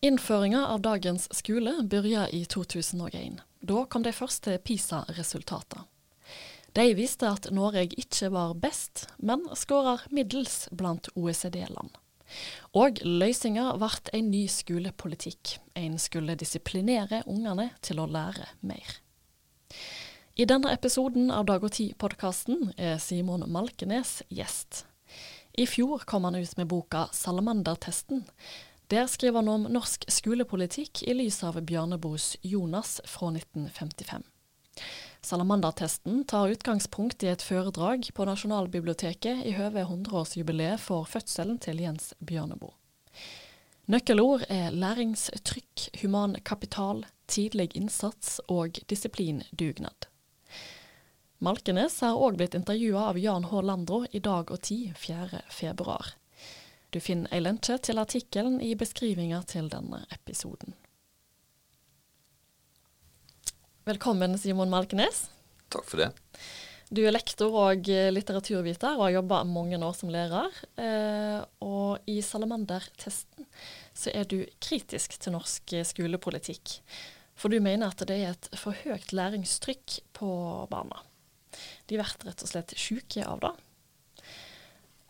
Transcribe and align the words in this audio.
Innføringa 0.00 0.66
av 0.66 0.80
dagens 0.80 1.34
skole 1.34 1.72
begynte 1.82 2.36
i 2.36 2.44
2001. 2.44 3.40
Da 3.60 3.80
kom 3.90 4.04
de 4.06 4.12
første 4.14 4.52
PISA-resultatene. 4.62 5.88
De 6.72 6.84
viste 6.94 7.26
at 7.26 7.48
Norge 7.50 7.82
ikke 7.98 8.28
var 8.30 8.52
best, 8.62 9.08
men 9.18 9.42
skårer 9.58 10.04
middels 10.14 10.68
blant 10.70 11.08
OECD-land. 11.18 11.90
Og 12.78 13.00
løsninga 13.02 13.72
ble 13.80 13.90
en 14.14 14.30
ny 14.30 14.44
skolepolitikk. 14.46 15.56
En 15.74 15.98
skulle 15.98 16.38
disiplinere 16.38 17.24
ungene 17.26 17.72
til 17.82 17.98
å 17.98 18.06
lære 18.06 18.46
mer. 18.60 19.00
I 20.38 20.46
denne 20.46 20.70
episoden 20.70 21.32
av 21.34 21.48
Dag 21.50 21.66
og 21.66 21.74
Tid-podkasten 21.74 22.70
er 22.78 23.02
Simon 23.02 23.48
Malkenes 23.50 24.20
gjest. 24.30 24.84
I 25.58 25.66
fjor 25.66 26.06
kom 26.06 26.22
han 26.28 26.38
ut 26.38 26.56
med 26.56 26.70
boka 26.70 27.08
'Salamandertesten'. 27.10 28.22
Der 28.88 29.06
skriver 29.06 29.42
han 29.42 29.48
om 29.52 29.66
norsk 29.68 30.06
skolepolitikk 30.08 31.02
i 31.04 31.12
lys 31.12 31.42
av 31.44 31.58
Bjørneboes 31.60 32.36
'Jonas' 32.40 33.00
fra 33.04 33.28
1955. 33.34 34.22
Salamandertesten 35.20 36.24
tar 36.24 36.48
utgangspunkt 36.48 37.22
i 37.22 37.28
et 37.28 37.42
foredrag 37.44 38.08
på 38.14 38.24
Nasjonalbiblioteket 38.24 39.42
i 39.44 39.52
høve 39.58 39.82
100-årsjubileet 39.84 40.80
for 40.80 41.04
fødselen 41.04 41.58
til 41.60 41.82
Jens 41.84 42.14
Bjørneboe. 42.24 42.72
Nøkkelord 43.88 44.46
er 44.48 44.70
læringstrykk, 44.70 46.00
human 46.02 46.38
kapital, 46.44 47.04
tidlig 47.26 47.70
innsats 47.76 48.40
og 48.48 48.80
disiplindugnad. 48.88 50.08
Malkenes 51.44 52.00
har 52.00 52.16
òg 52.16 52.40
blitt 52.40 52.56
intervjua 52.56 53.10
av 53.10 53.20
Jan 53.20 53.44
H. 53.52 53.60
Landro 53.60 54.06
i 54.12 54.18
Dag 54.18 54.50
og 54.50 54.62
Tid 54.64 54.96
4.2. 54.96 55.98
Du 56.88 57.00
finner 57.04 57.28
ei 57.36 57.42
lenke 57.42 57.76
til 57.84 58.00
artikkelen 58.00 58.62
i 58.64 58.72
beskrivinga 58.78 59.42
til 59.50 59.68
denne 59.68 60.04
episoden. 60.14 60.72
Velkommen, 63.88 64.36
Simon 64.40 64.72
Malkenes. 64.72 65.26
Takk 65.72 65.84
for 65.88 66.00
det. 66.00 66.08
Du 66.88 67.02
er 67.04 67.12
lektor 67.12 67.52
og 67.60 67.84
litteraturviter 67.84 68.96
og 68.96 69.04
har 69.04 69.18
jobba 69.18 69.42
mange 69.44 69.76
år 69.76 69.94
som 69.96 70.12
lærer. 70.12 70.48
Eh, 70.80 71.44
og 71.64 72.08
i 72.08 72.22
Salamander-testen 72.24 73.44
så 73.92 74.12
er 74.16 74.24
du 74.28 74.40
kritisk 74.64 75.18
til 75.20 75.36
norsk 75.36 75.76
skolepolitikk. 75.90 76.78
For 77.38 77.52
du 77.52 77.60
mener 77.60 77.92
at 77.92 78.00
det 78.08 78.16
er 78.16 78.32
et 78.32 78.48
for 78.56 78.76
høyt 78.86 79.12
læringstrykk 79.12 80.00
på 80.16 80.30
barna. 80.72 81.04
De 81.88 81.96
blir 81.96 82.08
rett 82.08 82.44
og 82.44 82.48
slett 82.48 82.76
syke 82.80 83.24
av 83.28 83.44
det. 83.44 83.52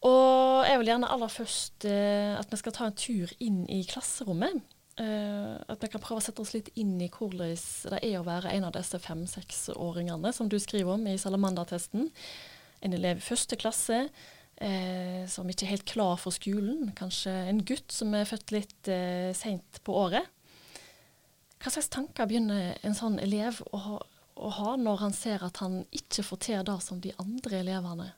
Og 0.06 0.66
jeg 0.68 0.78
vil 0.78 0.92
gjerne 0.92 1.10
aller 1.10 1.30
først 1.32 1.86
eh, 1.88 2.34
at 2.38 2.50
vi 2.52 2.58
skal 2.60 2.74
ta 2.76 2.86
en 2.86 2.98
tur 2.98 3.32
inn 3.42 3.64
i 3.72 3.82
klasserommet. 3.88 4.60
Uh, 4.98 5.54
at 5.70 5.78
vi 5.78 5.92
kan 5.92 6.02
prøve 6.02 6.18
å 6.18 6.24
sette 6.24 6.42
oss 6.42 6.56
litt 6.56 6.72
inn 6.74 6.96
i 6.98 7.06
hvordan 7.06 7.52
det 7.54 8.00
er 8.02 8.16
å 8.18 8.24
være 8.26 8.50
en 8.50 8.64
av 8.66 8.72
disse 8.74 8.98
fem-seksåringene 8.98 10.32
som 10.34 10.48
du 10.50 10.56
skriver 10.58 10.96
om 10.96 11.04
i 11.06 11.14
Salamandertesten. 11.22 12.08
En 12.82 12.96
elev 12.96 13.20
i 13.20 13.22
første 13.22 13.54
klasse 13.60 14.00
uh, 14.08 15.22
som 15.30 15.46
ikke 15.46 15.68
er 15.68 15.74
helt 15.76 15.86
klar 15.86 16.18
for 16.18 16.34
skolen. 16.34 16.90
Kanskje 16.98 17.30
en 17.46 17.62
gutt 17.62 17.94
som 17.94 18.16
er 18.18 18.26
født 18.26 18.54
litt 18.56 18.90
eh, 18.90 19.30
seint 19.38 19.78
på 19.86 19.94
året. 20.02 20.26
Hva 21.62 21.70
slags 21.74 21.90
tanker 21.94 22.26
begynner 22.26 22.74
en 22.82 22.98
sånn 22.98 23.20
elev 23.22 23.62
å 23.70 23.82
ha, 23.84 24.00
å 24.34 24.50
ha 24.58 24.74
når 24.82 25.04
han 25.04 25.14
ser 25.14 25.46
at 25.46 25.62
han 25.62 25.84
ikke 25.94 26.26
får 26.26 26.42
til 26.42 26.66
det 26.66 26.78
som 26.82 26.98
de 27.02 27.14
andre 27.22 27.62
elevene 27.62 28.10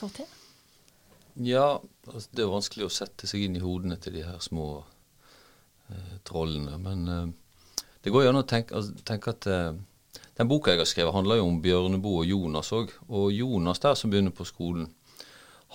får 0.00 0.16
til? 0.22 0.32
Ja, 1.40 1.80
altså, 2.06 2.28
det 2.32 2.44
er 2.44 2.50
vanskelig 2.52 2.88
å 2.88 2.92
sette 2.92 3.28
seg 3.30 3.46
inn 3.46 3.56
i 3.56 3.62
hodene 3.62 3.96
til 4.00 4.18
de 4.18 4.26
her 4.26 4.40
små 4.44 4.82
Eh, 5.92 6.18
trollene. 6.22 6.78
Men 6.78 7.08
eh, 7.08 7.26
det 8.02 8.12
går 8.12 8.30
an 8.30 8.40
å 8.40 8.46
tenke, 8.48 8.76
altså, 8.78 8.94
tenke 9.06 9.32
at 9.34 9.46
eh, 9.50 9.72
den 10.38 10.48
boka 10.48 10.72
jeg 10.72 10.82
har 10.82 10.88
skrevet, 10.88 11.14
handler 11.14 11.40
jo 11.40 11.48
om 11.50 11.60
Bjørneboe 11.64 12.22
og 12.22 12.30
Jonas 12.30 12.72
òg. 12.76 12.92
Og 13.10 13.32
Jonas 13.34 13.82
der 13.82 13.96
som 13.98 14.12
begynner 14.12 14.34
på 14.36 14.46
skolen, 14.48 14.88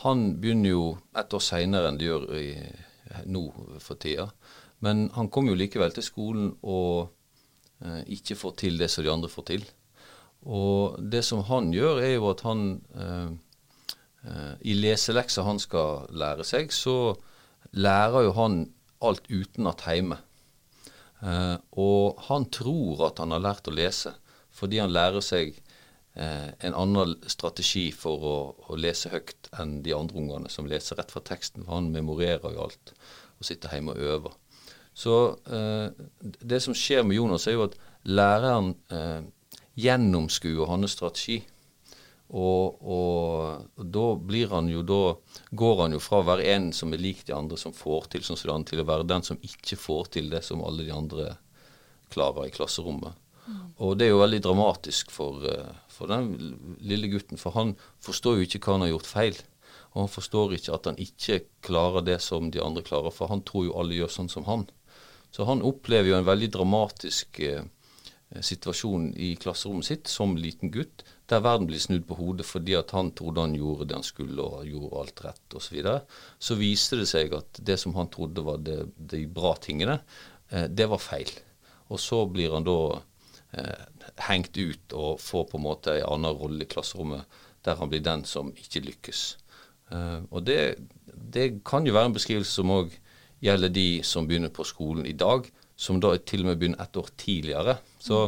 han 0.03 0.27
begynner 0.41 0.73
jo 0.73 0.85
et 1.17 1.33
år 1.33 1.43
seinere 1.43 1.89
enn 1.91 1.99
de 1.99 2.09
gjør 2.09 2.27
i, 2.37 2.47
nå 3.25 3.43
for 3.81 3.99
tida. 4.01 4.29
Men 4.85 5.07
han 5.15 5.29
kommer 5.33 5.53
jo 5.53 5.59
likevel 5.59 5.93
til 5.93 6.05
skolen 6.05 6.51
og 6.61 7.09
eh, 7.83 8.03
ikke 8.17 8.37
får 8.37 8.57
til 8.63 8.79
det 8.81 8.91
som 8.93 9.05
de 9.05 9.13
andre 9.13 9.31
får 9.31 9.49
til. 9.51 9.67
Og 10.47 10.97
det 11.01 11.23
som 11.25 11.41
han 11.49 11.71
gjør, 11.73 12.01
er 12.05 12.15
jo 12.15 12.29
at 12.31 12.45
han 12.47 12.67
eh, 12.95 13.27
eh, 13.27 13.31
i 14.61 14.73
leselekser 14.75 15.45
han 15.45 15.59
skal 15.61 16.07
lære 16.11 16.43
seg, 16.43 16.73
så 16.73 17.13
lærer 17.77 18.25
jo 18.25 18.33
han 18.35 18.57
alt 19.05 19.29
utenat 19.29 19.85
hjemme. 19.87 20.17
Eh, 21.25 21.55
og 21.81 22.19
han 22.27 22.45
tror 22.53 23.07
at 23.09 23.21
han 23.21 23.33
har 23.33 23.43
lært 23.43 23.69
å 23.69 23.75
lese, 23.75 24.13
fordi 24.53 24.81
han 24.81 24.93
lærer 24.93 25.23
seg 25.25 25.55
eh, 26.17 26.49
en 26.65 26.77
annen 26.77 27.15
strategi 27.29 27.87
for 27.95 28.25
å, 28.25 28.35
å, 28.69 28.77
lese 28.77 29.11
høyt 29.13 29.49
enn 29.57 29.79
de 29.85 29.95
andre 29.97 30.21
ungene 30.21 30.51
som 30.53 30.69
leser 30.69 30.99
rett 30.99 31.13
fra 31.13 31.23
teksten. 31.25 31.65
For 31.65 31.79
han 31.79 31.91
memorerer 31.93 32.53
jo 32.53 32.67
alt 32.67 32.93
og 33.37 33.45
sitter 33.45 33.73
hjemme 33.73 33.93
og 33.93 34.13
øver. 34.13 34.37
Så 34.97 35.17
eh, 35.53 36.05
det 36.21 36.61
som 36.65 36.77
skjer 36.77 37.05
med 37.05 37.19
Jonas, 37.19 37.45
er 37.47 37.57
jo 37.57 37.67
at 37.67 37.77
læreren 38.07 38.73
eh, 38.93 39.21
gjennomskuer 39.77 40.69
hans 40.69 40.97
strategi. 40.97 41.43
Og, 42.27 42.81
og, 42.83 43.67
og, 43.77 43.83
da 43.87 44.07
blir 44.19 44.51
han 44.51 44.67
jo 44.67 44.81
da 44.83 45.15
går 45.55 45.77
han 45.83 45.95
jo 45.95 46.01
fra 46.03 46.19
å 46.19 46.27
være 46.27 46.47
en 46.57 46.71
som 46.75 46.91
er 46.91 46.99
lik 46.99 47.23
de 47.27 47.35
andre, 47.35 47.59
som 47.59 47.75
får 47.75 48.09
til 48.11 48.25
som 48.27 48.39
sånn, 48.39 48.65
til 48.67 48.83
å 48.83 48.87
være 48.87 49.07
den 49.07 49.23
som 49.23 49.39
ikke 49.39 49.79
får 49.79 50.11
til 50.17 50.27
det 50.33 50.43
som 50.43 50.63
alle 50.67 50.83
de 50.83 50.91
andre 50.91 51.37
klarer 52.11 52.49
i 52.49 52.53
klasserommet. 52.55 53.15
Mm. 53.47 53.61
Og 53.83 53.95
det 53.95 54.07
er 54.07 54.11
jo 54.11 54.23
veldig 54.23 54.41
dramatisk 54.43 55.11
for, 55.15 55.45
eh, 55.47 55.71
for, 55.87 56.11
den 56.11 56.33
lille 56.83 57.07
gutten, 57.11 57.39
for 57.39 57.55
han 57.55 57.77
forstår 58.03 58.37
jo 58.41 58.47
ikke 58.47 58.59
hva 58.65 58.75
han 58.75 58.87
har 58.87 58.93
gjort 58.95 59.11
feil. 59.13 59.39
Og 59.95 60.01
han 60.03 60.11
forstår 60.11 60.57
ikke 60.57 60.75
at 60.75 60.91
han 60.91 60.99
ikke 60.99 61.39
klarer 61.63 62.03
det 62.05 62.19
som 62.21 62.51
de 62.51 62.59
andre 62.63 62.83
klarer, 62.83 63.13
for 63.15 63.31
han 63.31 63.45
tror 63.47 63.69
jo 63.69 63.77
alle 63.79 63.95
gjør 63.95 64.11
sånn 64.13 64.31
som 64.31 64.47
han. 64.51 64.67
Så 65.31 65.47
han 65.47 65.63
opplever 65.63 66.11
jo 66.11 66.19
en 66.19 66.27
veldig 66.27 66.51
dramatisk 66.59 67.39
eh, 67.39 67.63
situasjon 68.43 69.13
i 69.15 69.35
klasserommet 69.39 69.87
sitt 69.87 70.09
som 70.11 70.35
liten 70.37 70.71
gutt, 70.71 71.05
der 71.31 71.43
verden 71.43 71.67
blir 71.69 71.79
snudd 71.79 72.05
på 72.07 72.17
hodet 72.19 72.45
fordi 72.47 72.75
at 72.75 72.91
han 72.95 73.13
trodde 73.15 73.43
han 73.43 73.55
gjorde 73.55 73.87
det 73.87 73.97
han 73.97 74.05
skulle 74.05 74.43
og 74.43 74.67
gjorde 74.67 75.01
alt 75.01 75.23
rett 75.25 75.55
osv., 75.55 75.67
så, 75.67 75.75
videre, 75.75 76.01
så 76.39 76.57
viste 76.59 76.99
det 76.99 77.07
seg 77.09 77.35
at 77.37 77.61
det 77.69 77.77
som 77.79 77.95
han 77.95 78.11
trodde 78.11 78.43
var 78.43 78.59
det, 78.63 78.79
de 78.97 79.23
bra 79.31 79.53
tingene, 79.63 79.99
eh, 80.51 80.67
det 80.67 80.89
var 80.91 81.03
feil. 81.03 81.31
Og 81.87 82.01
så 82.03 82.25
blir 82.27 82.55
han 82.55 82.67
da 82.67 82.77
eh, 83.55 83.87
hengt 84.27 84.57
ut 84.57 84.95
og 84.95 85.21
får 85.23 85.49
på 85.51 85.59
en 85.59 85.67
måte 85.67 85.97
en 85.97 86.07
annen 86.17 86.39
rolle 86.39 86.67
i 86.67 86.71
klasserommet, 86.71 87.23
der 87.63 87.79
han 87.79 87.91
blir 87.91 88.03
den 88.03 88.23
som 88.27 88.51
ikke 88.55 88.83
lykkes. 88.87 89.27
Eh, 89.91 90.19
og 90.29 90.43
det, 90.47 90.77
det, 91.07 91.63
kan 91.67 91.87
jo 91.87 91.95
være 91.95 92.11
en 92.11 92.17
beskrivelse 92.17 92.59
som 92.59 92.75
òg 92.75 92.91
gjelder 93.43 93.71
de 93.71 93.89
som 94.07 94.27
begynner 94.27 94.51
på 94.51 94.65
skolen 94.67 95.07
i 95.07 95.15
dag, 95.15 95.47
som 95.77 95.99
da 96.01 96.15
til 96.17 96.41
og 96.41 96.51
med 96.51 96.61
begynner 96.61 96.81
ett 96.83 96.97
år 96.97 97.11
tidligere. 97.21 97.77
Så 98.01 98.25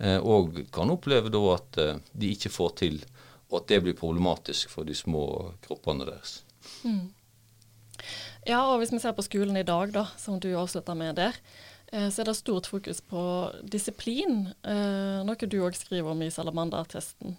Eh, 0.00 0.20
og 0.24 0.56
kan 0.72 0.90
oppleve 0.92 1.32
da 1.32 1.40
at 1.54 1.80
eh, 1.80 1.96
de 2.16 2.32
ikke 2.32 2.52
får 2.52 2.76
til, 2.80 3.00
og 3.50 3.60
at 3.60 3.72
det 3.72 3.80
blir 3.84 3.98
problematisk 3.98 4.72
for 4.72 4.88
de 4.88 4.96
små 4.96 5.24
kroppene 5.66 6.06
deres. 6.08 6.40
Mm. 6.88 7.10
Ja, 8.48 8.62
og 8.70 8.78
hvis 8.80 8.94
vi 8.94 9.00
ser 9.02 9.12
på 9.16 9.26
skolen 9.26 9.58
i 9.60 9.66
dag, 9.66 9.92
da, 9.92 10.06
som 10.16 10.38
du 10.40 10.48
avslutta 10.56 10.96
med 10.96 11.20
der, 11.20 11.36
eh, 11.92 12.08
så 12.08 12.22
er 12.22 12.30
det 12.30 12.38
stort 12.38 12.70
fokus 12.70 13.02
på 13.04 13.24
disiplin, 13.60 14.46
noe 14.64 15.50
du 15.52 15.60
òg 15.60 15.76
skriver 15.76 16.14
om 16.14 16.24
i 16.24 16.32
Salamander-testen. 16.32 17.36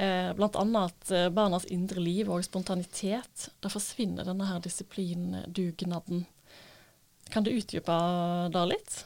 Annet 0.00 0.76
at 0.78 1.10
barnas 1.34 1.66
indre 1.74 2.00
liv 2.00 2.30
og 2.30 2.44
spontanitet, 2.46 3.48
da 3.60 3.68
forsvinner 3.68 4.24
denne 4.24 4.46
her 4.46 4.62
disiplindugnaden. 4.62 6.22
Kan 7.30 7.46
du 7.46 7.52
utdype 7.54 7.96
det 8.52 8.66
litt? 8.72 8.98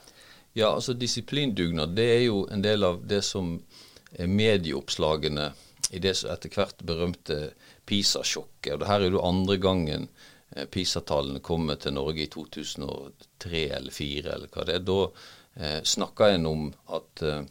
Ja, 0.54 0.70
altså 0.74 0.94
Disiplindugnad 0.94 1.96
det 1.96 2.06
er 2.16 2.22
jo 2.28 2.44
en 2.52 2.62
del 2.62 2.86
av 2.86 3.02
det 3.10 3.22
som 3.26 3.56
er 4.14 4.30
medieoppslagene 4.30 5.48
i 5.90 6.00
det 6.02 6.14
som 6.18 6.30
etter 6.32 6.52
hvert 6.54 6.82
berømte 6.86 7.38
PISA-sjokket. 7.86 8.74
Og 8.74 8.82
det 8.82 8.88
her 8.88 9.02
er 9.02 9.16
jo 9.16 9.24
andre 9.26 9.58
gangen 9.62 10.06
eh, 10.54 10.66
PISA-tallene 10.70 11.42
kommer 11.44 11.80
til 11.80 11.96
Norge 11.96 12.24
i 12.24 12.30
2003 12.30 13.64
eller 13.78 13.94
2004 13.94 14.36
eller 14.36 14.52
hva 14.54 14.66
det 14.68 14.78
er. 14.78 14.86
Da 14.86 15.00
eh, 15.58 15.80
snakka 15.82 16.30
en 16.34 16.46
om 16.50 16.68
at 16.96 17.24
eh, 17.26 17.42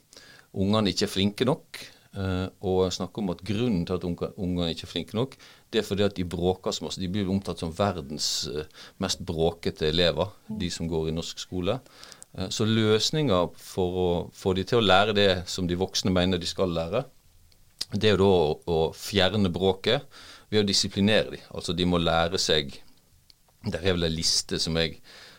ungene 0.54 0.94
ikke 0.94 1.08
er 1.10 1.14
flinke 1.14 1.50
nok. 1.50 1.84
Eh, 2.14 2.48
og 2.62 2.86
jeg 2.86 2.98
snakker 3.00 3.24
om 3.24 3.34
at 3.34 3.44
grunnen 3.46 3.86
til 3.90 4.00
at 4.00 4.08
ungene 4.08 4.72
ikke 4.74 4.88
er 4.88 4.94
flinke 4.96 5.18
nok, 5.18 5.38
det 5.74 5.82
er 5.82 5.88
fordi 5.88 6.06
at 6.06 6.16
de 6.18 6.26
bråker 6.30 6.74
så 6.76 6.86
masse. 6.86 7.02
De 7.02 7.10
blir 7.10 7.30
omtalt 7.30 7.64
som 7.64 7.74
verdens 7.74 8.48
eh, 8.52 8.70
mest 9.02 9.24
bråkete 9.26 9.90
elever, 9.90 10.30
de 10.48 10.70
som 10.72 10.90
går 10.90 11.10
i 11.10 11.16
norsk 11.16 11.42
skole. 11.42 11.80
Eh, 12.38 12.50
så 12.54 12.68
løsninga 12.70 13.42
for 13.58 14.00
å 14.04 14.08
få 14.38 14.54
de 14.58 14.68
til 14.70 14.82
å 14.82 14.86
lære 14.86 15.18
det 15.18 15.32
som 15.50 15.68
de 15.70 15.80
voksne 15.80 16.14
mener 16.14 16.42
de 16.42 16.50
skal 16.50 16.74
lære, 16.78 17.04
det 17.94 18.10
er 18.10 18.16
jo 18.16 18.24
da 18.24 18.30
å, 18.30 18.54
å 18.66 18.80
fjerne 18.98 19.52
bråket 19.54 20.06
ved 20.54 20.64
å 20.64 20.70
disiplinere 20.70 21.36
dem. 21.36 21.46
Altså 21.54 21.76
de 21.78 21.86
må 21.90 22.02
lære 22.02 22.42
seg 22.42 22.80
Det 23.64 23.80
er 23.80 23.94
vel 23.94 24.04
en 24.04 24.12
liste 24.12 24.58
som 24.60 24.76
jeg 24.76 24.98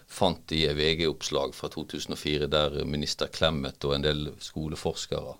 fant 0.08 0.52
i 0.56 0.62
VG-oppslag 0.72 1.52
fra 1.52 1.68
2004 1.68 2.46
der 2.48 2.78
minister 2.88 3.28
Clemet 3.28 3.84
og 3.84 3.96
en 3.96 4.06
del 4.06 4.22
skoleforskere 4.40 5.34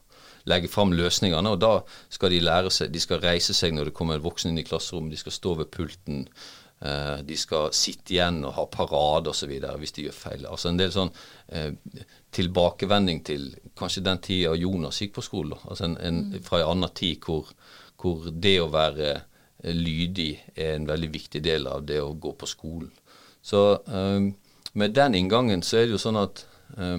legger 0.51 0.69
fram 0.69 0.93
løsningene. 0.93 1.51
og 1.51 1.61
Da 1.61 1.73
skal 2.13 2.31
de 2.31 2.43
lære 2.45 2.71
seg, 2.71 2.93
de 2.93 3.01
skal 3.01 3.23
reise 3.23 3.55
seg 3.57 3.75
når 3.75 3.91
det 3.91 3.97
kommer 3.97 4.19
en 4.19 4.27
voksen 4.27 4.53
inn 4.53 4.61
i 4.61 4.67
klasserommet, 4.67 5.15
de 5.15 5.23
skal 5.23 5.33
stå 5.33 5.55
ved 5.63 5.73
pulten. 5.73 6.27
Eh, 6.85 7.21
de 7.25 7.37
skal 7.39 7.71
sitte 7.73 8.17
igjen 8.17 8.43
og 8.45 8.57
ha 8.59 8.65
parade 8.69 9.31
osv. 9.31 9.53
hvis 9.79 9.95
de 9.97 10.09
gjør 10.09 10.17
feil. 10.19 10.47
Altså 10.47 10.69
En 10.69 10.81
del 10.81 10.93
sånn 10.93 11.13
eh, 11.49 11.71
tilbakevending 12.35 13.23
til 13.25 13.55
kanskje 13.79 14.05
den 14.05 14.21
tida 14.21 14.55
Jonas 14.59 15.01
gikk 15.01 15.15
på 15.19 15.25
skolen. 15.25 15.59
Altså 15.65 15.89
en, 15.89 15.97
en, 15.99 16.21
mm. 16.33 16.43
Fra 16.45 16.61
en 16.61 16.75
annen 16.75 16.93
tid 16.95 17.25
hvor, 17.25 17.55
hvor, 18.01 18.29
det 18.31 18.59
å 18.61 18.73
være 18.73 19.13
eh, 19.15 19.73
lydig 19.73 20.33
er 20.57 20.75
en 20.75 20.89
veldig 20.91 21.13
viktig 21.15 21.45
del 21.45 21.71
av 21.71 21.87
det 21.87 22.03
å 22.03 22.13
gå 22.13 22.35
på 22.37 22.51
skolen. 22.51 22.91
Så 23.45 23.63
eh, 23.89 24.33
med 24.75 24.97
den 24.97 25.15
inngangen 25.15 25.63
så 25.63 25.79
er 25.79 25.87
det 25.87 25.97
jo 25.97 26.03
sånn 26.03 26.21
at 26.21 26.45
eh, 26.77 26.99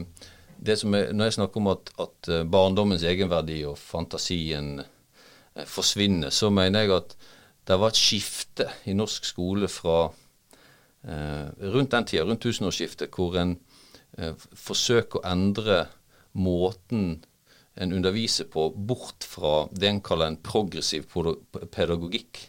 det 0.66 0.78
som 0.82 0.94
er, 0.98 1.14
Når 1.14 1.30
jeg 1.30 1.38
snakker 1.40 1.62
om 1.62 1.72
at, 1.74 1.92
at 2.00 2.30
eh, 2.32 2.44
barndommens 2.44 3.04
egenverdi 3.04 3.62
og 3.70 3.78
fantasien 3.78 4.80
eh, 4.82 5.66
forsvinner, 5.66 6.34
så 6.34 6.50
mener 6.50 6.86
jeg 6.86 6.96
at 6.96 7.16
det 7.66 7.80
var 7.82 7.94
et 7.94 8.00
skifte 8.00 8.68
i 8.86 8.94
norsk 8.94 9.26
skole 9.26 9.70
fra 9.72 10.10
eh, 11.06 11.48
rundt 11.74 11.94
den 11.94 12.06
tida, 12.06 12.26
rundt 12.26 12.44
tusenårsskiftet, 12.46 13.14
hvor 13.14 13.38
en 13.42 13.56
eh, 14.18 14.34
forsøker 14.54 15.22
å 15.22 15.28
endre 15.32 15.86
måten 16.36 17.24
en 17.76 17.94
underviser 17.94 18.48
på, 18.52 18.70
bort 18.72 19.26
fra 19.28 19.66
det 19.72 19.90
en 19.90 20.04
kaller 20.04 20.32
en 20.32 20.40
progressiv 20.40 21.10
pedagogikk, 21.76 22.40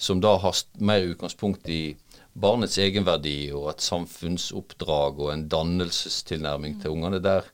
som 0.00 0.20
da 0.22 0.36
har 0.40 0.60
mer 0.78 1.08
utgangspunkt 1.08 1.68
i 1.68 1.96
barnets 2.40 2.78
egenverdi 2.80 3.50
og 3.56 3.70
et 3.72 3.84
samfunnsoppdrag 3.84 5.20
og 5.20 5.32
en 5.34 5.46
dannelsestilnærming 5.52 6.80
til 6.80 6.94
ungene, 6.96 7.20
der 7.22 7.46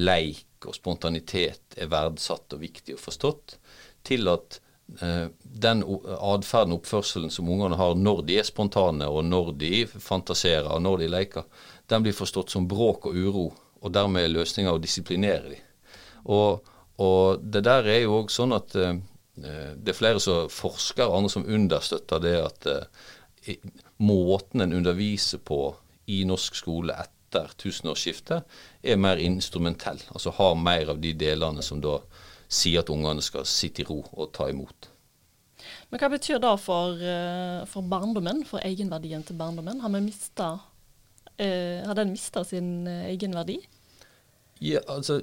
leik 0.00 0.66
og 0.68 0.76
spontanitet 0.76 1.76
er 1.80 1.90
verdsatt 1.90 2.56
og 2.56 2.62
viktig 2.62 2.96
og 2.96 3.02
forstått, 3.02 3.56
til 4.06 4.28
at 4.32 4.60
eh, 5.02 5.26
den 5.42 5.82
atferden 5.84 6.74
og 6.74 6.80
oppførselen 6.80 7.32
som 7.32 7.48
ungene 7.52 7.78
har 7.80 7.96
når 7.98 8.22
de 8.28 8.38
er 8.40 8.48
spontane, 8.48 9.08
og 9.08 9.24
når 9.28 9.52
de 9.60 9.84
fantaserer, 9.90 10.68
og 10.68 10.82
når 10.84 11.04
de 11.04 11.10
leker, 11.16 11.66
den 11.90 12.04
blir 12.04 12.16
forstått 12.16 12.52
som 12.52 12.68
bråk 12.70 13.10
og 13.10 13.16
uro, 13.16 13.46
og 13.80 13.94
dermed 13.94 14.24
er 14.24 14.34
løsninga 14.34 14.74
å 14.76 14.82
disiplinere 14.82 15.54
dem. 15.54 15.66
Og, 16.30 16.66
og, 17.00 17.40
det 17.40 17.64
der 17.64 17.88
er 17.88 18.02
jo 18.04 18.18
òg 18.20 18.32
sånn 18.32 18.52
at 18.52 18.76
eh, 18.76 18.98
det 19.40 19.94
er 19.94 19.96
flere 19.96 20.20
som 20.20 20.50
forsker, 20.52 21.08
andre 21.08 21.32
som 21.32 21.48
understøtter 21.48 22.20
det 22.20 22.36
at 22.44 22.68
eh, 22.68 23.54
måten 24.00 24.64
en 24.64 24.72
underviser 24.72 25.42
på 25.44 25.74
i 26.10 26.22
norsk 26.28 26.56
skole 26.58 26.96
etter 26.96 27.52
tusenårsskiftet, 27.60 28.46
er 28.82 28.98
mer 28.98 29.20
instrumentell. 29.22 30.00
Altså 30.14 30.32
har 30.34 30.56
mer 30.58 30.94
av 30.94 31.02
de 31.02 31.12
delene 31.14 31.62
som 31.62 31.82
da 31.82 31.98
sier 32.50 32.82
at 32.82 32.90
ungene 32.90 33.22
skal 33.22 33.46
sitte 33.46 33.84
i 33.84 33.86
ro 33.86 34.00
og 34.02 34.32
ta 34.34 34.48
imot. 34.50 34.88
Men 35.90 36.00
hva 36.00 36.08
betyr 36.10 36.40
det 36.42 36.54
for, 36.62 36.96
eh, 36.96 37.66
for 37.66 37.86
barndommen, 37.86 38.44
for 38.48 38.62
egenverdien 38.64 39.22
til 39.26 39.36
barndommen? 39.36 39.80
Har, 39.80 39.90
mistet, 39.90 40.60
eh, 41.38 41.86
har 41.86 41.94
den 41.94 42.12
mista 42.14 42.44
sin 42.44 42.86
eh, 42.86 43.10
egenverdi? 43.12 43.60
Ja, 44.60 44.80
altså 44.88 45.20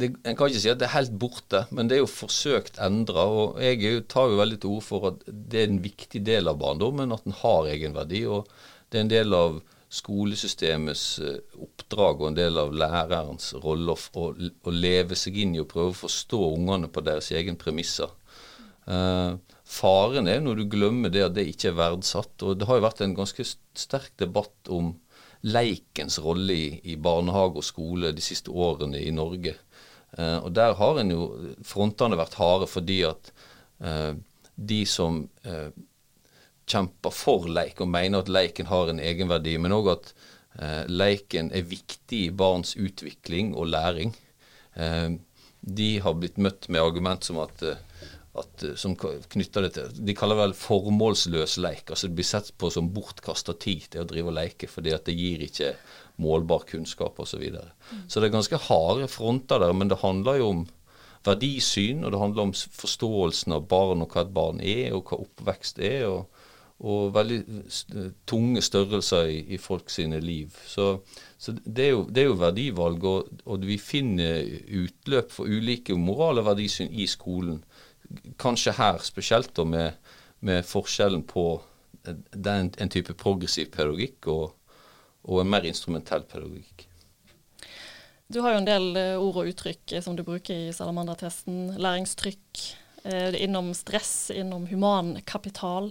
det, 0.00 0.12
En 0.24 0.36
kan 0.36 0.50
ikke 0.50 0.62
si 0.62 0.70
at 0.72 0.80
det 0.80 0.88
er 0.88 0.96
helt 0.96 1.18
borte, 1.20 1.64
men 1.70 1.88
det 1.88 1.96
er 1.96 2.02
jo 2.02 2.10
forsøkt 2.10 2.80
endra. 2.82 3.26
Og 3.28 3.60
jeg 3.62 4.04
tar 4.10 4.30
jo 4.30 4.40
veldig 4.40 4.60
til 4.62 4.76
orde 4.76 4.86
for 4.86 5.10
at 5.12 5.26
det 5.28 5.60
er 5.60 5.68
en 5.70 5.82
viktig 5.84 6.24
del 6.26 6.50
av 6.50 6.60
barndommen 6.62 7.14
at 7.14 7.26
den 7.26 7.36
har 7.42 7.68
egenverdi. 7.70 8.24
Og 8.30 8.48
det 8.90 8.98
er 8.98 9.06
en 9.06 9.12
del 9.12 9.36
av 9.36 9.60
skolesystemets 9.90 11.04
eh, 11.26 11.38
oppdrag 11.58 12.20
og 12.22 12.28
en 12.28 12.38
del 12.38 12.58
av 12.62 12.74
lærerens 12.78 13.50
rolle 13.62 13.96
å, 13.96 14.26
å, 14.30 14.74
leve 14.74 15.18
seg 15.18 15.40
inn 15.42 15.56
i 15.56 15.62
og 15.62 15.70
prøve 15.72 15.94
å 15.94 16.00
forstå 16.04 16.42
ungene 16.52 16.90
på 16.92 17.02
deres 17.06 17.32
egen 17.34 17.58
premisser. 17.58 18.12
Uh, 18.90 19.36
faren 19.66 20.26
er 20.30 20.40
når 20.42 20.62
du 20.62 20.68
glemmer 20.70 21.12
det 21.12 21.24
at 21.26 21.34
det 21.36 21.48
ikke 21.50 21.72
er 21.72 21.78
verdsatt. 21.78 22.34
Og 22.46 22.58
det 22.58 22.68
har 22.70 22.78
jo 22.78 22.86
vært 22.86 23.02
en 23.06 23.16
ganske 23.18 23.46
sterk 23.46 24.14
debatt 24.22 24.70
om 24.70 24.94
leikens 25.46 26.18
rolle 26.22 26.54
i, 26.54 26.70
i 26.92 26.96
barnehage 27.00 27.60
og 27.60 27.66
skole 27.66 28.14
de 28.14 28.24
siste 28.24 28.52
årene 28.52 29.00
i 29.00 29.12
Norge. 29.14 29.56
Uh, 30.18 30.38
og 30.44 30.50
der 30.56 30.74
har 30.78 30.98
en 30.98 31.12
jo 31.12 31.28
frontene 31.66 32.18
vært 32.18 32.38
harde 32.40 32.66
fordi 32.70 32.98
at 33.06 33.30
uh, 33.84 34.12
de 34.56 34.80
som 34.88 35.22
uh, 35.46 35.70
kjemper 36.70 37.14
for 37.14 37.46
leik 37.50 37.82
og 37.82 37.90
mener 37.90 38.24
at 38.24 38.32
leiken 38.32 38.70
har 38.70 38.90
en 38.90 39.02
egenverdi, 39.02 39.56
men 39.58 39.74
òg 39.74 39.94
at 39.96 40.12
leiken 40.90 41.48
er 41.54 41.62
viktig 41.64 42.18
i 42.26 42.32
barns 42.34 42.74
utvikling 42.74 43.52
og 43.56 43.68
læring, 43.70 44.10
de 44.74 45.86
har 46.02 46.16
blitt 46.18 46.40
møtt 46.42 46.66
med 46.68 46.82
argument 46.82 47.24
som 47.24 47.38
at 47.40 47.62
at, 48.38 48.64
som 48.78 48.94
knytter 48.94 49.66
det 49.66 49.70
til 49.74 50.02
De 50.06 50.14
kaller 50.14 50.38
vel 50.38 50.52
formålsløs 50.56 51.56
leik. 51.62 51.90
altså 51.90 52.08
Det 52.08 52.18
blir 52.18 52.28
sett 52.28 52.52
på 52.58 52.70
som 52.70 52.90
bortkasta 52.94 53.56
tid 53.58 53.88
til 53.90 54.04
å 54.04 54.08
drive 54.10 54.30
og 54.30 54.36
leke, 54.38 54.70
fordi 54.70 54.94
at 54.94 55.06
det 55.08 55.16
gir 55.18 55.42
ikke 55.46 55.72
målbar 56.20 56.66
kunnskap 56.68 57.18
osv. 57.20 57.32
Så, 57.34 57.40
videre. 57.40 57.72
så 58.08 58.20
det 58.20 58.28
er 58.28 58.36
ganske 58.36 58.60
harde 58.68 59.08
fronter 59.08 59.62
der, 59.62 59.72
men 59.76 59.90
det 59.90 60.02
handler 60.04 60.40
jo 60.40 60.52
om 60.54 60.66
verdisyn, 61.26 62.04
og 62.04 62.12
det 62.12 62.20
handler 62.20 62.48
om 62.48 62.54
forståelsen 62.54 63.56
av 63.56 63.66
barn 63.68 64.04
og 64.04 64.14
hva 64.14 64.24
et 64.24 64.36
barn 64.36 64.62
er, 64.64 64.94
og 64.96 65.10
hva 65.10 65.20
oppvekst 65.24 65.82
er. 65.84 66.06
og, 66.10 66.46
og 66.80 67.10
veldig 67.12 67.42
tunge 68.24 68.62
størrelser 68.64 69.26
i, 69.28 69.40
i 69.52 69.58
folk 69.60 69.90
sine 69.92 70.16
liv. 70.24 70.54
Så, 70.64 71.02
så 71.36 71.52
det, 71.52 71.84
er 71.84 71.90
jo, 71.90 72.06
det, 72.08 72.22
er 72.22 72.30
jo, 72.30 72.38
verdivalg, 72.40 73.04
og, 73.04 73.42
og 73.44 73.66
vi 73.68 73.76
finner 73.76 74.40
utløp 74.80 75.34
for 75.34 75.44
ulike 75.44 75.92
moral 75.92 76.40
og 76.40 76.48
verdisyn 76.48 76.88
i 76.88 77.04
skolen 77.04 77.60
kanskje 78.40 78.74
her 78.78 78.98
spesielt 79.04 79.52
da 79.56 79.64
med, 79.64 79.98
med 80.40 80.64
forskjellen 80.66 81.22
på 81.28 81.44
den, 82.04 82.72
en 82.78 82.92
type 82.92 83.14
progressiv 83.20 83.70
pedagogikk 83.74 84.30
og, 84.32 84.46
og, 85.26 85.40
en 85.40 85.50
mer 85.52 85.66
instrumentell 85.68 86.24
pedagogikk. 86.28 86.86
Du 88.30 88.40
har 88.44 88.54
jo 88.54 88.60
en 88.60 88.68
del 88.68 88.96
eh, 88.96 89.16
ord 89.18 89.42
og 89.42 89.50
uttrykk 89.50 89.96
eh, 89.96 90.02
som 90.04 90.14
du 90.16 90.22
bruker 90.26 90.68
i 90.68 90.74
salamandertesten. 90.74 91.74
Læringstrykk, 91.82 92.62
eh, 93.02 93.34
innom 93.42 93.72
stress, 93.74 94.30
innom 94.30 94.68
humankapital, 94.70 95.90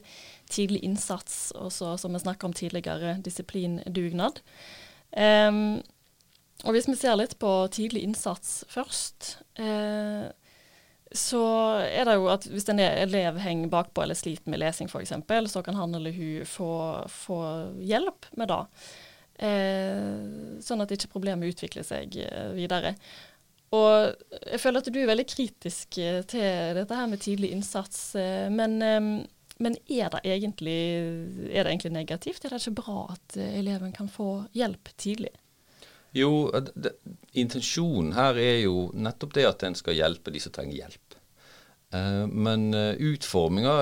tidlig 0.49 0.81
innsats, 0.87 1.51
og 1.59 1.73
så, 1.75 1.93
som 1.99 2.15
vi 2.15 2.23
snakka 2.23 2.47
om 2.47 2.55
tidligere, 2.55 3.17
disiplin, 3.25 3.81
dugnad. 3.85 4.39
Um, 5.11 5.81
og 6.67 6.75
hvis 6.75 6.89
vi 6.89 6.97
ser 6.99 7.15
litt 7.15 7.37
på 7.39 7.49
tidlig 7.71 8.03
innsats 8.03 8.63
først, 8.71 9.37
eh, 9.61 10.27
så 11.15 11.43
er 11.87 12.05
det 12.05 12.17
jo 12.19 12.27
at 12.29 12.45
hvis 12.51 12.67
en 12.69 12.81
elev 12.83 13.39
henger 13.41 13.71
bakpå 13.71 14.03
eller 14.03 14.17
sliter 14.17 14.51
med 14.51 14.61
lesing 14.61 14.91
f.eks., 14.91 15.15
så 15.49 15.63
kan 15.65 15.79
han 15.79 15.95
eller 15.95 16.13
hun 16.13 16.45
få, 16.45 16.71
få 17.09 17.39
hjelp 17.79 18.27
med 18.37 18.51
det. 18.51 18.61
Eh, 19.39 20.59
sånn 20.59 20.83
at 20.83 20.91
ikke 20.91 21.13
problemet 21.13 21.53
utvikler 21.53 21.85
seg 21.87 22.17
eh, 22.19 22.51
videre. 22.57 22.95
Og 23.71 24.11
jeg 24.35 24.59
føler 24.59 24.81
at 24.81 24.89
du 24.91 24.97
er 24.99 25.11
veldig 25.11 25.27
kritisk 25.29 25.99
eh, 26.01 26.21
til 26.27 26.75
dette 26.75 26.97
her 26.97 27.07
med 27.07 27.23
tidlig 27.23 27.53
innsats. 27.55 28.01
Men, 28.51 28.79
men 28.83 29.77
er, 29.87 30.09
det 30.11 30.23
egentlig, 30.25 30.79
er 31.53 31.63
det 31.63 31.69
egentlig 31.71 31.93
negativt? 31.95 32.43
Er 32.43 32.55
det 32.55 32.63
ikke 32.65 32.81
bra 32.81 33.05
at 33.15 33.37
eleven 33.45 33.95
kan 33.95 34.11
få 34.11 34.49
hjelp 34.57 34.91
tidlig? 34.99 35.31
Jo, 36.17 36.49
det, 36.73 36.95
intensjonen 37.37 38.15
her 38.17 38.35
er 38.41 38.63
jo 38.65 38.89
nettopp 38.97 39.37
det 39.37 39.45
at 39.45 39.63
en 39.67 39.77
skal 39.77 39.95
hjelpe 39.95 40.33
de 40.33 40.41
som 40.41 40.55
trenger 40.55 40.81
hjelp. 40.81 41.05
Men 42.29 42.67
utforminga 42.73 43.75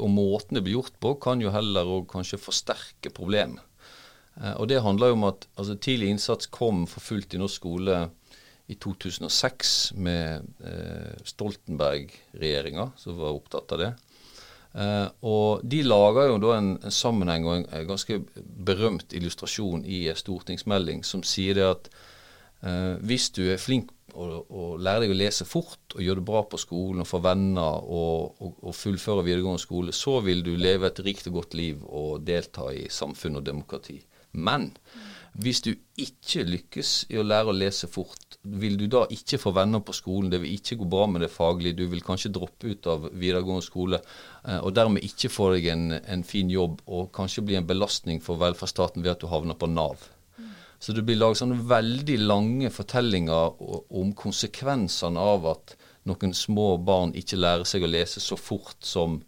og 0.00 0.10
måten 0.12 0.56
det 0.56 0.62
blir 0.64 0.78
gjort 0.78 0.94
på, 1.00 1.16
kan 1.20 1.42
jo 1.44 1.50
heller 1.52 1.88
og 1.96 2.06
kanskje 2.12 2.40
forsterke 2.40 3.10
problemet. 3.12 3.64
Eh, 4.40 4.54
og 4.54 4.68
det 4.70 4.82
handler 4.84 5.12
jo 5.12 5.18
om 5.20 5.28
at 5.30 5.48
altså, 5.56 5.76
tidlig 5.76 6.14
innsats 6.14 6.50
kom 6.52 6.86
for 6.90 7.04
fullt 7.04 7.34
i 7.34 7.40
norsk 7.42 7.62
skole 7.62 8.00
i 8.66 8.74
2006 8.80 9.92
med 10.00 10.46
eh, 10.64 11.14
Stoltenberg-regjeringa, 11.28 12.90
som 12.96 13.18
var 13.20 13.36
opptatt 13.36 13.74
av 13.76 13.82
det. 13.82 13.92
Eh, 14.74 15.08
og 15.28 15.62
de 15.62 15.82
lager 15.86 16.32
jo 16.32 16.38
da 16.42 16.56
en, 16.58 16.70
en 16.82 16.94
sammenheng 16.94 17.44
og 17.46 17.58
en, 17.58 17.66
en, 17.70 17.90
ganske 17.92 18.18
berømt 18.66 19.12
illustrasjon 19.14 19.84
i 19.86 20.06
en 20.10 20.18
stortingsmelding 20.18 21.04
som 21.06 21.22
sier 21.22 21.60
det 21.60 21.68
at 21.68 21.90
eh, 22.66 22.96
hvis 23.04 23.28
du 23.36 23.44
er 23.52 23.60
flink 23.62 23.92
og, 24.14 24.48
og, 24.48 24.80
lærer 24.82 25.04
deg 25.04 25.14
å 25.14 25.18
lese 25.18 25.46
fort 25.46 25.94
og 25.94 26.02
gjør 26.02 26.18
det 26.20 26.26
bra 26.26 26.42
på 26.46 26.58
skolen 26.62 27.02
og 27.04 27.10
får 27.10 27.22
venner 27.22 27.86
og, 27.86 28.34
og, 28.40 28.58
og 28.62 28.74
fullfører 28.78 29.26
videregående 29.26 29.62
skole, 29.62 29.94
så 29.94 30.20
vil 30.24 30.42
du 30.46 30.54
leve 30.56 30.88
et 30.88 31.00
rikt 31.06 31.30
og 31.30 31.40
godt 31.42 31.56
liv 31.58 31.82
og 31.84 32.24
delta 32.26 32.70
i 32.74 32.86
samfunn 32.90 33.38
og 33.38 33.46
demokrati. 33.46 34.00
Men 34.34 34.70
hvis 35.34 35.64
du 35.66 35.72
ikke 35.98 36.44
lykkes 36.46 36.92
i 37.10 37.18
å 37.18 37.26
lære 37.26 37.50
å 37.50 37.56
lese 37.56 37.88
fort, 37.90 38.38
vil 38.44 38.76
du 38.78 38.84
da 38.92 39.04
ikke 39.10 39.40
få 39.40 39.54
venner 39.56 39.80
på 39.82 39.94
skolen, 39.96 40.28
det 40.30 40.42
vil 40.42 40.52
ikke 40.54 40.76
gå 40.82 40.86
bra 40.90 41.06
med 41.10 41.24
det 41.24 41.30
faglige, 41.32 41.78
du 41.78 41.86
vil 41.90 42.04
kanskje 42.04 42.30
droppe 42.34 42.74
ut 42.74 42.86
av 42.90 43.08
videregående 43.10 43.64
skole, 43.64 44.00
eh, 44.44 44.60
og 44.60 44.74
dermed 44.76 45.06
ikke 45.06 45.32
få 45.32 45.50
deg 45.54 45.70
en, 45.72 45.86
en 45.96 46.24
fin 46.28 46.50
jobb 46.52 46.82
og 46.86 47.10
kanskje 47.16 47.46
bli 47.48 47.56
en 47.58 47.66
belastning 47.66 48.20
for 48.22 48.38
velferdsstaten 48.42 49.02
ved 49.02 49.16
at 49.16 49.24
du 49.24 49.30
havner 49.32 49.58
på 49.58 49.70
Nav. 49.72 50.10
Så 50.78 50.92
det 50.92 51.06
blir 51.06 51.16
laget 51.16 51.40
sånne 51.40 51.62
veldig 51.64 52.18
lange 52.26 52.68
fortellinger 52.68 53.62
om 53.96 54.10
konsekvensene 54.18 55.20
av 55.32 55.46
at 55.54 55.76
noen 56.10 56.34
små 56.36 56.74
barn 56.84 57.14
ikke 57.16 57.38
lærer 57.40 57.64
seg 57.68 57.86
å 57.86 57.88
lese 57.88 58.20
så 58.20 58.36
fort 58.36 58.84
som 58.84 59.22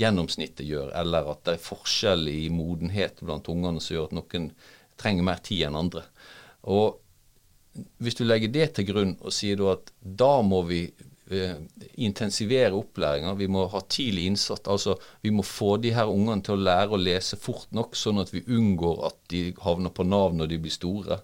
gjennomsnittet 0.00 0.66
gjør, 0.66 0.90
eller 0.98 1.28
at 1.34 1.44
det 1.46 1.56
er 1.56 1.64
forskjell 1.66 2.26
i 2.32 2.48
modenhet 2.52 3.20
blant 3.22 3.48
ungene 3.52 3.82
som 3.82 3.96
gjør 3.96 4.10
at 4.10 4.16
noen 4.18 4.50
trenger 5.00 5.26
mer 5.26 5.40
tid 5.44 5.66
enn 5.68 5.78
andre. 5.78 6.04
Og 6.70 6.98
hvis 8.02 8.18
du 8.18 8.26
legger 8.26 8.52
det 8.52 8.68
til 8.76 8.88
grunn 8.90 9.16
og 9.20 9.34
sier 9.34 9.60
at 9.72 9.92
da 10.00 10.34
må 10.44 10.60
vi 10.68 10.82
eh, 10.86 11.56
intensivere 12.04 12.76
opplæringa, 12.76 13.34
vi 13.38 13.48
må 13.48 13.64
ha 13.72 13.80
tidlig 13.88 14.26
innsatt, 14.30 14.68
altså 14.68 14.98
vi 15.24 15.32
må 15.34 15.44
få 15.46 15.76
de 15.82 15.94
her 15.96 16.10
ungene 16.12 16.44
til 16.44 16.58
å 16.58 16.64
lære 16.68 16.96
å 16.96 17.00
lese 17.00 17.40
fort 17.40 17.70
nok, 17.76 17.96
sånn 17.96 18.20
at 18.22 18.32
vi 18.34 18.44
unngår 18.44 19.06
at 19.08 19.20
de 19.32 19.46
havner 19.64 19.94
på 19.94 20.06
Nav 20.08 20.36
når 20.36 20.52
de 20.52 20.60
blir 20.66 20.74
store. 20.74 21.22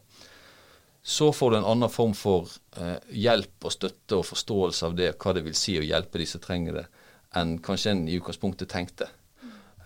Så 1.09 1.31
får 1.33 1.51
du 1.51 1.59
en 1.61 1.69
annen 1.69 1.93
form 1.93 2.15
for 2.17 2.49
eh, 2.81 2.97
hjelp 3.17 3.69
og 3.69 3.73
støtte 3.73 4.19
og 4.19 4.27
forståelse 4.29 4.89
av 4.89 4.97
det, 4.99 5.15
hva 5.21 5.37
det 5.37 5.45
vil 5.47 5.57
si 5.57 5.79
å 5.81 5.85
hjelpe 5.87 6.21
de 6.21 6.27
som 6.29 6.43
trenger 6.45 6.83
det, 6.83 6.89
enn 7.37 7.59
kanskje 7.65 7.93
en 7.93 8.07
i 8.09 8.17
utgangspunktet 8.21 8.71
tenkte. 8.73 9.11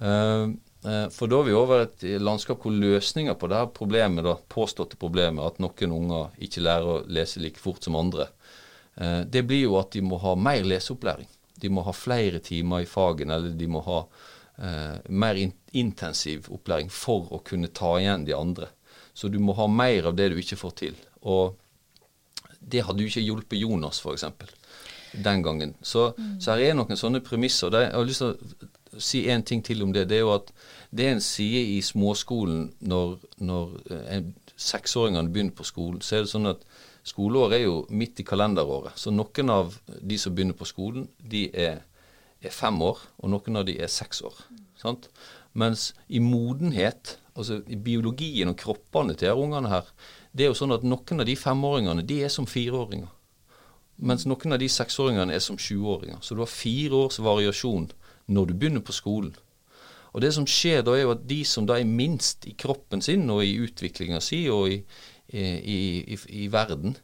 Uh, 0.03 0.55
Eh, 0.85 1.09
for 1.15 1.31
da 1.31 1.39
er 1.39 1.47
vi 1.47 1.55
over 1.55 1.85
et 1.85 2.05
landskap 2.19 2.65
hvor 2.65 2.75
løsninger 2.75 3.37
på 3.39 3.49
det 3.51 3.61
her 3.61 3.71
problemet, 3.75 4.27
da, 4.27 4.35
påståtte 4.35 4.99
problemet, 4.99 5.45
at 5.45 5.63
noen 5.63 5.95
unger 5.95 6.43
ikke 6.43 6.65
lærer 6.65 6.91
å 6.91 7.03
lese 7.07 7.43
like 7.43 7.63
fort 7.63 7.85
som 7.87 7.99
andre, 7.99 8.29
eh, 8.97 9.23
det 9.23 9.45
blir 9.47 9.69
jo 9.69 9.79
at 9.79 9.93
de 9.95 10.03
må 10.03 10.19
ha 10.23 10.35
mer 10.35 10.67
leseopplæring. 10.67 11.31
De 11.63 11.71
må 11.71 11.85
ha 11.87 11.95
flere 11.95 12.43
timer 12.43 12.83
i 12.83 12.91
fagene, 12.91 13.39
eller 13.39 13.55
de 13.55 13.69
må 13.71 13.83
ha 13.87 14.01
eh, 14.59 14.99
mer 15.09 15.39
in 15.39 15.55
intensiv 15.73 16.51
opplæring 16.53 16.91
for 16.93 17.31
å 17.33 17.39
kunne 17.47 17.71
ta 17.73 17.95
igjen 18.01 18.27
de 18.27 18.35
andre. 18.37 18.67
Så 19.15 19.31
du 19.31 19.39
må 19.41 19.55
ha 19.57 19.69
mer 19.71 20.11
av 20.11 20.17
det 20.17 20.33
du 20.33 20.41
ikke 20.41 20.59
får 20.59 20.75
til. 20.83 20.99
Og 21.23 21.55
det 22.59 22.83
hadde 22.85 23.01
jo 23.01 23.09
ikke 23.09 23.23
hjulpet 23.25 23.63
Jonas, 23.63 24.03
f.eks. 24.03 24.27
Den 25.13 25.43
gangen. 25.45 25.75
Så, 25.83 26.13
mm. 26.17 26.37
så 26.41 26.55
her 26.55 26.71
er 26.71 26.77
noen 26.79 26.97
sånne 26.97 27.21
premisser. 27.25 27.75
Jeg 27.77 27.93
har 27.93 28.07
lyst 28.09 28.25
til 28.25 28.33
å 28.33 29.01
si 29.03 29.25
en 29.33 29.45
ting 29.45 29.63
til 29.65 29.83
om 29.85 29.93
det. 29.93 30.07
Det 30.09 30.19
er 30.21 30.25
jo 30.25 30.35
at 30.35 30.53
det 30.93 31.09
en 31.09 31.23
sier 31.25 31.75
i 31.77 31.81
småskolen 31.85 32.71
når, 32.85 33.19
når 33.41 33.77
eh, 33.93 34.25
seksåringene 34.57 35.33
begynner 35.33 35.57
på 35.57 35.67
skolen, 35.67 36.01
så 36.05 36.19
er 36.19 36.25
det 36.25 36.33
sånn 36.33 36.51
at 36.51 36.65
skoleåret 37.09 37.59
er 37.59 37.65
jo 37.67 37.79
midt 37.91 38.21
i 38.23 38.27
kalenderåret. 38.27 38.99
Så 39.01 39.13
noen 39.15 39.53
av 39.53 39.79
de 39.89 40.19
som 40.21 40.35
begynner 40.35 40.59
på 40.59 40.69
skolen, 40.69 41.09
de 41.19 41.47
er, 41.51 41.83
er 42.43 42.55
fem 42.55 42.79
år, 42.85 43.01
og 43.23 43.33
noen 43.33 43.63
av 43.63 43.67
de 43.69 43.79
er 43.81 43.91
seks 43.93 44.23
år. 44.29 44.45
Sant? 44.81 45.09
Mens 45.59 45.91
i 46.09 46.21
modenhet, 46.23 47.17
altså 47.37 47.61
i 47.69 47.77
biologien 47.77 48.53
og 48.53 48.61
kroppene 48.61 49.17
til 49.19 49.37
ungene 49.37 49.73
her, 49.73 49.89
det 50.33 50.47
er 50.47 50.53
jo 50.53 50.61
sånn 50.63 50.77
at 50.77 50.87
noen 50.87 51.21
av 51.21 51.29
de 51.29 51.37
femåringene 51.37 52.05
de 52.09 52.23
er 52.25 52.33
som 52.33 52.49
fireåringer. 52.49 53.11
Mens 54.03 54.27
noen 54.27 54.57
av 54.57 54.59
de 54.59 54.69
seksåringene 54.71 55.35
er 55.35 55.43
som 55.43 55.59
sjuåringer. 55.61 56.19
Så 56.21 56.35
du 56.35 56.43
har 56.43 56.51
fire 56.51 57.05
års 57.05 57.21
variasjon 57.23 57.91
når 58.35 58.51
du 58.51 58.55
begynner 58.55 58.83
på 58.83 58.95
skolen. 58.97 59.35
Og 60.13 60.21
Det 60.21 60.33
som 60.35 60.47
skjer 60.49 60.83
da, 60.85 60.97
er 60.97 61.07
jo 61.07 61.15
at 61.15 61.23
de 61.29 61.41
som 61.49 61.67
da 61.67 61.79
er 61.79 61.89
minst 61.89 62.45
i 62.47 62.53
kroppen 62.59 63.01
sin 63.01 63.31
og 63.33 63.45
i 63.47 63.55
utviklinga 63.63 64.21
si 64.21 64.45
og 64.53 64.69
i, 64.69 64.83
i, 65.33 65.47
i, 66.13 66.19
i 66.45 66.49
verden, 66.53 66.97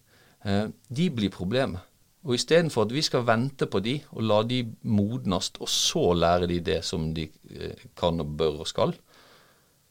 eh, 0.44 0.66
de 0.88 1.08
blir 1.10 1.32
problemet. 1.32 1.80
Og 2.28 2.34
Istedenfor 2.34 2.84
at 2.84 2.92
vi 2.92 3.02
skal 3.06 3.24
vente 3.24 3.68
på 3.70 3.80
de 3.80 3.94
og 4.10 4.26
la 4.26 4.42
de 4.44 4.60
modnast, 4.82 5.56
og 5.62 5.70
så 5.72 6.12
lære 6.12 6.50
de 6.50 6.60
det 6.60 6.82
som 6.84 7.14
de 7.14 7.28
eh, 7.54 7.86
kan 7.96 8.20
og 8.20 8.36
bør 8.36 8.64
og 8.66 8.68
skal, 8.68 8.92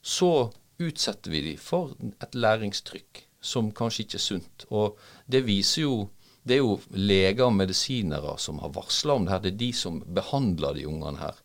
så 0.01 0.51
utsetter 0.77 1.33
vi 1.33 1.41
de 1.47 1.55
for 1.57 1.95
et 2.21 2.35
læringstrykk 2.35 3.23
som 3.41 3.71
kanskje 3.71 4.03
ikke 4.03 4.19
er 4.19 4.25
sunt. 4.27 4.67
Og 4.69 4.99
det 5.25 5.45
viser 5.47 5.87
jo 5.87 6.09
det 6.47 6.57
er 6.57 6.63
jo 6.63 6.77
leger 6.95 7.47
og 7.47 7.55
medisinere 7.57 8.37
som 8.41 8.61
har 8.63 8.73
varsla 8.75 9.17
om 9.17 9.25
det 9.25 9.33
her. 9.33 9.43
Det 9.43 9.53
er 9.53 9.61
de 9.61 9.71
som 9.75 9.99
behandler 10.19 10.77
de 10.77 10.85
ungene 10.89 11.19
her. 11.21 11.39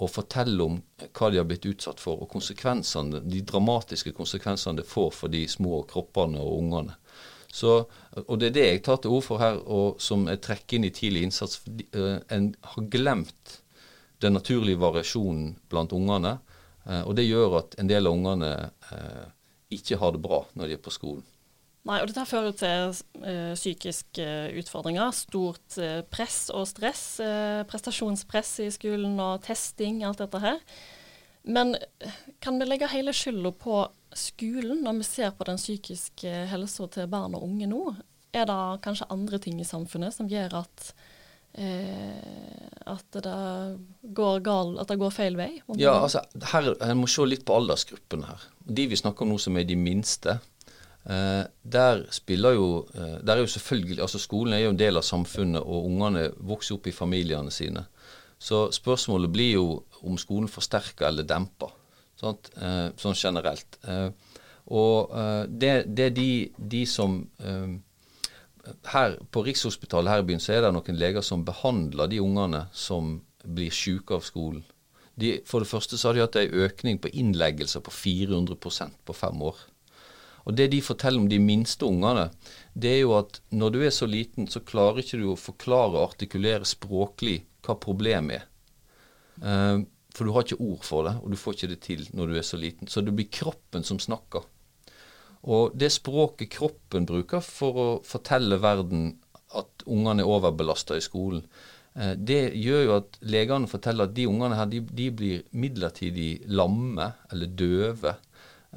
Og 0.00 0.10
forteller 0.10 0.64
om 0.64 0.78
hva 1.06 1.28
de 1.30 1.40
har 1.40 1.48
blitt 1.48 1.68
utsatt 1.68 2.00
for, 2.00 2.22
og 2.22 2.30
konsekvensene, 2.32 3.20
de 3.20 3.42
dramatiske 3.46 4.14
konsekvensene 4.16 4.80
det 4.80 4.88
får 4.88 5.10
for 5.16 5.32
de 5.32 5.44
små 5.48 5.82
kroppene 5.90 6.40
og 6.40 6.62
ungene. 6.62 6.96
Så, 7.52 7.84
og 8.26 8.38
Det 8.38 8.50
er 8.50 8.54
det 8.54 8.66
jeg 8.66 8.82
tar 8.86 9.00
til 9.02 9.16
orde 9.16 9.26
for 9.26 9.42
her, 9.42 9.58
og 9.66 10.00
som 10.02 10.28
jeg 10.30 10.40
trekker 10.44 10.78
inn 10.78 10.86
i 10.86 10.92
tidlig 10.94 11.24
innsats. 11.26 11.60
Uh, 11.94 12.22
en 12.30 12.52
har 12.74 12.86
glemt 12.92 13.58
den 14.22 14.36
naturlige 14.38 14.80
variasjonen 14.80 15.56
blant 15.68 15.92
ungene. 15.92 16.38
Uh, 16.86 17.02
og 17.02 17.16
det 17.18 17.26
gjør 17.26 17.58
at 17.60 17.76
en 17.78 17.90
del 17.90 18.06
av 18.06 18.16
ungene 18.16 18.52
uh, 18.92 19.26
ikke 19.70 19.98
har 19.98 20.14
det 20.14 20.22
bra 20.22 20.44
når 20.54 20.70
de 20.70 20.78
er 20.78 20.84
på 20.84 20.94
skolen. 20.94 21.26
Nei, 21.88 21.96
og 22.02 22.10
dette 22.10 22.26
fører 22.28 22.52
til 22.60 22.90
uh, 23.24 23.52
psykiske 23.56 24.24
utfordringer. 24.60 25.12
Stort 25.16 25.78
uh, 25.80 26.02
press 26.12 26.50
og 26.52 26.66
stress. 26.68 27.04
Uh, 27.24 27.62
prestasjonspress 27.70 28.58
i 28.66 28.68
skolen 28.74 29.16
og 29.22 29.40
testing, 29.46 30.02
alt 30.04 30.20
dette 30.20 30.42
her. 30.42 30.60
Men 31.48 31.72
kan 32.44 32.60
vi 32.60 32.68
legge 32.68 32.90
hele 32.92 33.14
skylda 33.16 33.54
på 33.56 33.80
skolen 34.12 34.82
når 34.84 34.98
vi 34.98 35.06
ser 35.08 35.32
på 35.32 35.46
den 35.48 35.56
psykiske 35.56 36.34
helsa 36.50 36.90
til 36.92 37.08
barn 37.08 37.38
og 37.38 37.46
unge 37.46 37.70
nå? 37.70 37.80
Er 38.36 38.44
det 38.50 38.58
kanskje 38.84 39.08
andre 39.10 39.40
ting 39.42 39.56
i 39.62 39.66
samfunnet 39.68 40.14
som 40.14 40.28
gjør 40.30 40.60
at 40.64 40.92
at 41.50 43.16
det 43.16 43.32
går 44.14 44.36
gal, 44.46 44.68
at 44.78 44.86
det 44.86 44.96
går 45.00 45.10
feil 45.10 45.34
vei? 45.34 45.48
Ja, 45.80 45.96
altså, 46.04 46.20
her, 46.52 46.68
En 46.86 47.00
må 47.00 47.08
se 47.10 47.26
litt 47.26 47.42
på 47.42 47.56
aldersgruppene 47.58 48.28
her. 48.28 48.44
De 48.62 48.84
vi 48.86 48.98
snakker 49.00 49.26
om 49.26 49.32
nå 49.32 49.38
som 49.42 49.58
er 49.58 49.66
de 49.66 49.74
minste, 49.74 50.36
Eh, 50.38 50.59
der 51.04 52.02
spiller 52.12 52.52
jo 52.52 52.86
eh, 52.94 53.18
der 53.24 53.36
er 53.36 53.40
jo 53.40 53.46
selvfølgelig, 53.46 54.00
altså 54.00 54.18
Skolen 54.18 54.52
er 54.52 54.58
jo 54.58 54.70
en 54.70 54.78
del 54.78 54.96
av 54.96 55.02
samfunnet, 55.02 55.62
og 55.62 55.86
ungene 55.86 56.30
vokser 56.36 56.76
opp 56.76 56.86
i 56.86 56.92
familiene 56.92 57.50
sine. 57.50 57.86
Så 58.38 58.70
spørsmålet 58.72 59.32
blir 59.32 59.52
jo 59.54 59.82
om 60.02 60.18
skolen 60.18 60.48
forsterker 60.48 61.08
eller 61.08 61.26
demper, 61.28 61.72
sant? 62.20 62.50
Eh, 62.56 62.88
sånn 63.00 63.16
generelt. 63.16 63.80
Eh, 63.84 64.10
og 64.70 65.16
eh, 65.16 65.44
det, 65.48 66.04
er 66.04 66.12
de, 66.14 66.30
de 66.56 66.84
som 66.86 67.16
eh, 67.42 67.72
her 68.92 69.16
På 69.32 69.42
Rikshospitalet 69.42 70.12
her 70.12 70.22
i 70.22 70.26
byen 70.28 70.42
så 70.42 70.54
er 70.54 70.62
det 70.64 70.74
noen 70.76 71.00
leger 71.00 71.24
som 71.24 71.44
behandler 71.44 72.10
de 72.12 72.20
ungene 72.22 72.66
som 72.76 73.16
blir 73.40 73.72
syke 73.72 74.14
av 74.14 74.24
skolen. 74.24 74.62
De, 75.16 75.38
for 75.48 75.64
det 75.64 75.68
første 75.68 75.98
så 75.98 76.10
har 76.10 76.16
de 76.16 76.22
hatt 76.22 76.36
en 76.36 76.58
økning 76.64 77.00
på 77.00 77.10
innleggelser 77.12 77.82
på 77.84 77.92
400% 77.92 79.00
på 79.04 79.16
fem 79.16 79.42
år. 79.42 79.56
Og 80.50 80.56
Det 80.58 80.66
de 80.72 80.80
forteller 80.82 81.22
om 81.22 81.28
de 81.30 81.38
minste 81.38 81.86
ungene, 81.86 82.26
det 82.74 82.90
er 82.96 83.00
jo 83.04 83.14
at 83.20 83.38
når 83.54 83.70
du 83.70 83.80
er 83.86 83.92
så 83.94 84.08
liten, 84.10 84.48
så 84.50 84.64
klarer 84.66 84.98
ikke 84.98 85.20
du 85.20 85.28
å 85.30 85.38
forklare 85.38 85.94
og 85.94 86.08
artikulere 86.08 86.66
språklig 86.66 87.36
hva 87.62 87.76
problemet 87.78 88.40
er. 88.40 88.46
Uh, 89.40 89.86
for 90.10 90.26
du 90.26 90.34
har 90.34 90.42
ikke 90.42 90.58
ord 90.58 90.82
for 90.82 91.06
det, 91.06 91.12
og 91.22 91.30
du 91.30 91.38
får 91.38 91.54
ikke 91.54 91.70
det 91.70 91.78
til 91.84 92.02
når 92.18 92.32
du 92.32 92.38
er 92.40 92.46
så 92.48 92.58
liten. 92.58 92.90
Så 92.90 93.04
det 93.06 93.14
blir 93.14 93.30
kroppen 93.30 93.86
som 93.86 94.00
snakker. 94.02 94.48
Og 95.46 95.76
det 95.78 95.92
språket 95.94 96.50
kroppen 96.56 97.06
bruker 97.06 97.44
for 97.46 97.78
å 97.78 97.88
fortelle 98.04 98.58
verden 98.60 99.12
at 99.54 99.86
ungene 99.86 100.24
er 100.24 100.32
overbelasta 100.34 100.98
i 100.98 101.04
skolen, 101.04 101.44
uh, 101.94 102.16
det 102.18 102.56
gjør 102.58 102.82
jo 102.88 102.96
at 102.96 103.20
legene 103.22 103.70
forteller 103.70 104.10
at 104.10 104.18
de 104.18 104.26
ungene 104.26 104.58
her, 104.58 104.66
de, 104.66 104.82
de 104.82 105.06
blir 105.14 105.46
midlertidig 105.54 106.32
lamme 106.50 107.12
eller 107.30 107.54
døve 107.54 108.16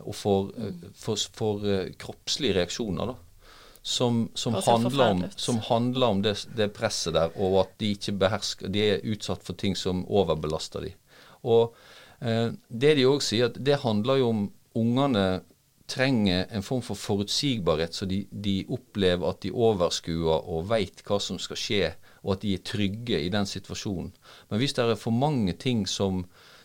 og 0.02 0.16
for, 0.18 0.50
for 0.96 1.62
uh, 1.66 1.92
kroppslige 2.00 2.58
reaksjoner. 2.60 3.14
da. 3.14 3.16
Som, 3.84 4.30
som, 4.34 4.56
handler 4.64 5.10
om, 5.12 5.24
som, 5.36 5.58
handler 5.60 6.08
om, 6.08 6.22
det, 6.24 6.38
det, 6.56 6.70
presset 6.72 7.18
der, 7.18 7.34
og 7.36 7.58
at 7.66 7.74
de 7.82 7.90
ikke 7.92 8.14
behersker 8.16 8.72
De 8.72 8.80
er 8.94 9.02
utsatt 9.12 9.44
for 9.44 9.60
ting 9.60 9.76
som 9.76 10.06
overbelaster 10.08 10.86
de. 10.86 10.94
Og 11.44 11.76
eh, 12.24 12.56
det 12.72 12.94
de 12.96 13.04
òg 13.10 13.20
sier, 13.26 13.52
at 13.52 13.60
det 13.60 13.82
handler 13.84 14.22
jo 14.22 14.30
om 14.32 14.46
ungene 14.80 15.26
trenger 15.88 16.48
en 16.52 16.64
form 16.64 16.82
for 16.82 16.96
forutsigbarhet, 16.96 17.96
så 17.96 18.06
de, 18.06 18.24
de 18.32 18.64
opplever 18.72 19.28
at 19.30 19.42
de 19.44 19.52
overskuer 19.52 20.48
og 20.50 20.70
veit 20.72 21.04
hva 21.06 21.20
som 21.22 21.40
skal 21.42 21.60
skje, 21.60 21.92
og 22.24 22.38
at 22.38 22.46
de 22.46 22.54
er 22.56 22.64
trygge 22.66 23.20
i 23.20 23.30
den 23.34 23.46
situasjonen. 23.50 24.14
Men 24.50 24.62
hvis 24.62 24.76
det 24.78 24.86
er 24.86 25.00
for 25.00 25.16
mange 25.16 25.54
ting 25.60 25.84
som, 25.90 26.24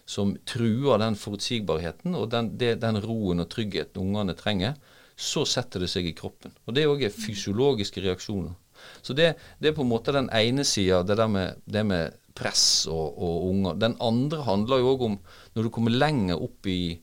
som 0.09 0.33
truer 0.49 1.01
den 1.03 1.19
forutsigbarheten 1.21 2.17
og 2.17 2.31
den, 2.33 2.55
det, 2.61 2.79
den 2.81 2.97
roen 3.05 3.45
og 3.45 3.51
tryggheten 3.53 4.01
ungene 4.01 4.37
trenger, 4.39 4.79
så 5.19 5.43
setter 5.49 5.83
det 5.83 5.91
seg 5.93 6.07
i 6.09 6.15
kroppen. 6.17 6.55
Og 6.65 6.75
Det 6.75 6.85
er 6.85 6.93
òg 6.93 7.05
fysiologiske 7.13 8.01
reaksjoner. 8.05 8.55
Så 9.03 9.13
det, 9.19 9.33
det, 9.59 9.71
er 9.71 9.77
på 9.77 9.85
en 9.85 9.91
måte 9.91 10.15
den 10.15 10.31
ene 10.35 10.65
sida, 10.65 11.03
det 11.03 11.19
der 11.19 11.29
med, 11.29 11.61
det 11.67 11.85
med 11.85 12.17
press 12.39 12.87
og, 12.87 13.19
og, 13.19 13.49
unger. 13.51 13.77
Den 13.83 13.99
andre 14.01 14.45
handler 14.47 14.81
jo 14.81 14.95
òg 14.95 15.07
om 15.09 15.19
når 15.57 15.67
du 15.67 15.73
kommer 15.75 15.93
lenger 15.95 16.41
opp 16.41 16.69
i, 16.71 16.95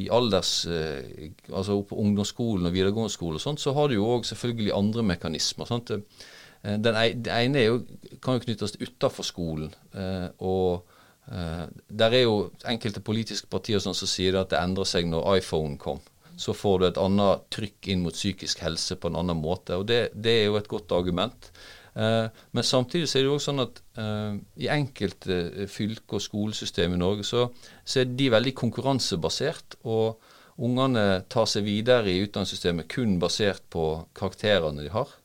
i 0.00 0.08
alders, 0.10 0.54
eh, 0.66 1.30
altså 1.52 1.76
opp 1.78 1.90
på 1.92 2.00
ungdomsskolen 2.00 2.66
og 2.66 2.74
videregående 2.74 3.12
skole, 3.12 3.36
og 3.36 3.44
sånt, 3.44 3.62
så 3.62 3.76
har 3.76 3.90
du 3.90 3.98
jo 3.98 4.08
òg 4.16 4.26
selvfølgelig 4.26 4.72
andre 4.74 5.04
mekanismer. 5.12 5.68
Sant? 5.68 5.92
Eh, 5.92 6.80
den, 6.80 6.96
ene 6.96 7.66
jo, 7.66 7.82
kan 8.24 8.40
jo 8.40 8.46
knyttes 8.46 8.78
utafor 8.80 9.28
skolen. 9.28 9.70
Eh, 9.92 10.30
og 10.40 10.89
der 11.30 12.14
er 12.16 12.24
jo 12.24 12.50
enkelte 12.66 12.98
politiske 13.06 13.46
partier 13.46 13.78
som 13.78 13.94
sier 13.94 14.40
at 14.40 14.50
det 14.50 14.58
endrer 14.58 14.88
seg 14.88 15.06
når 15.06 15.36
iPhone 15.36 15.76
kom. 15.78 16.00
så 16.40 16.54
får 16.56 16.78
du 16.78 16.86
et 16.88 16.98
annet 16.98 17.44
trykk 17.54 17.88
inn 17.92 18.02
mot 18.02 18.16
psykisk 18.16 18.62
helse 18.64 18.96
på 18.96 19.10
en 19.10 19.18
annen 19.20 19.38
måte. 19.38 19.76
Og 19.76 19.84
det, 19.86 20.08
det 20.14 20.32
er 20.40 20.46
jo 20.48 20.56
et 20.58 20.70
godt 20.72 20.90
argument. 20.96 21.50
Eh, 21.94 22.26
men 22.50 22.64
samtidig 22.64 23.08
så 23.08 23.18
er 23.18 23.24
det 23.24 23.30
jo 23.30 23.36
også 23.36 23.50
sånn 23.50 23.64
at 23.64 23.80
uh, 23.98 24.36
i 24.62 24.68
enkelte 24.70 25.66
fylker 25.70 26.20
og 26.20 26.24
skolesystem 26.24 26.94
i 26.94 27.00
Norge 27.00 27.26
så, 27.26 27.48
så, 27.82 28.02
er 28.02 28.12
de 28.14 28.30
veldig 28.32 28.54
konkurransebasert. 28.58 29.80
Og 29.90 30.20
ungene 30.60 31.22
tar 31.32 31.48
seg 31.50 31.66
videre 31.66 32.12
i 32.12 32.20
utdanningssystemet 32.24 32.90
kun 32.92 33.18
basert 33.22 33.66
på 33.72 33.86
karakterene 34.16 34.84
de 34.84 34.92
har. 34.94 35.16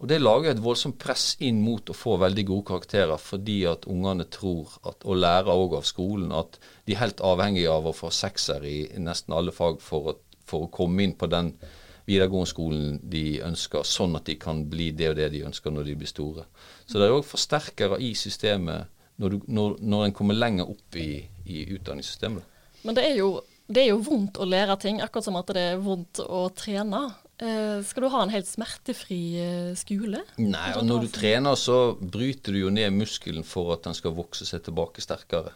Og 0.00 0.08
Det 0.08 0.16
lager 0.20 0.54
et 0.54 0.62
voldsomt 0.64 0.96
press 0.98 1.34
inn 1.44 1.58
mot 1.60 1.90
å 1.92 1.96
få 1.96 2.14
veldig 2.22 2.44
gode 2.48 2.66
karakterer, 2.70 3.20
fordi 3.20 3.58
at 3.68 3.84
ungene 3.84 4.24
tror, 4.32 4.72
at, 4.88 5.04
og 5.04 5.20
lærer 5.20 5.52
òg 5.52 5.76
av 5.76 5.84
skolen, 5.84 6.32
at 6.32 6.56
de 6.88 6.94
er 6.94 7.02
helt 7.02 7.20
avhengige 7.20 7.68
av 7.68 7.90
å 7.90 7.92
få 7.96 8.08
sekser 8.08 8.64
i 8.64 8.78
nesten 8.96 9.36
alle 9.36 9.52
fag 9.52 9.82
for 9.84 10.12
å, 10.12 10.16
for 10.48 10.64
å 10.64 10.72
komme 10.72 11.04
inn 11.04 11.12
på 11.20 11.28
den 11.28 11.52
videregående 12.08 12.48
skolen 12.48 12.96
de 13.12 13.42
ønsker, 13.44 13.84
sånn 13.84 14.16
at 14.16 14.24
de 14.30 14.38
kan 14.40 14.64
bli 14.72 14.88
det 14.96 15.12
og 15.12 15.20
det 15.20 15.28
de 15.34 15.44
ønsker 15.50 15.74
når 15.74 15.90
de 15.90 15.98
blir 16.00 16.10
store. 16.10 16.46
Så 16.88 16.96
det 16.96 17.06
er 17.06 17.18
òg 17.18 17.28
forsterkere 17.28 18.00
i 18.00 18.14
systemet 18.18 18.88
når, 19.20 19.36
du, 19.36 19.48
når, 19.52 19.78
når 19.84 20.08
en 20.08 20.16
kommer 20.16 20.38
lenger 20.38 20.70
opp 20.72 20.96
i, 20.96 21.12
i 21.44 21.66
utdanningssystemet. 21.76 22.60
Men 22.88 22.96
det 22.96 23.04
er, 23.04 23.18
jo, 23.20 23.34
det 23.68 23.84
er 23.84 23.92
jo 23.92 24.00
vondt 24.08 24.40
å 24.40 24.48
lære 24.48 24.80
ting, 24.80 25.04
akkurat 25.04 25.28
som 25.28 25.36
at 25.36 25.52
det 25.52 25.66
er 25.74 25.82
vondt 25.84 26.22
å 26.24 26.46
trene. 26.56 27.10
Uh, 27.40 27.80
skal 27.86 28.04
du 28.04 28.10
ha 28.12 28.20
en 28.24 28.32
helt 28.34 28.48
smertefri 28.48 29.20
uh, 29.40 29.70
skole? 29.78 30.20
Nei, 30.36 30.68
og 30.76 30.84
når 30.84 31.06
du 31.06 31.12
trener, 31.14 31.56
så 31.56 31.94
bryter 31.96 32.52
du 32.52 32.66
jo 32.66 32.72
ned 32.74 32.92
muskelen 32.92 33.46
for 33.46 33.72
at 33.74 33.86
den 33.86 33.96
skal 33.96 34.12
vokse 34.16 34.44
seg 34.48 34.66
tilbake 34.66 35.00
sterkere. 35.00 35.54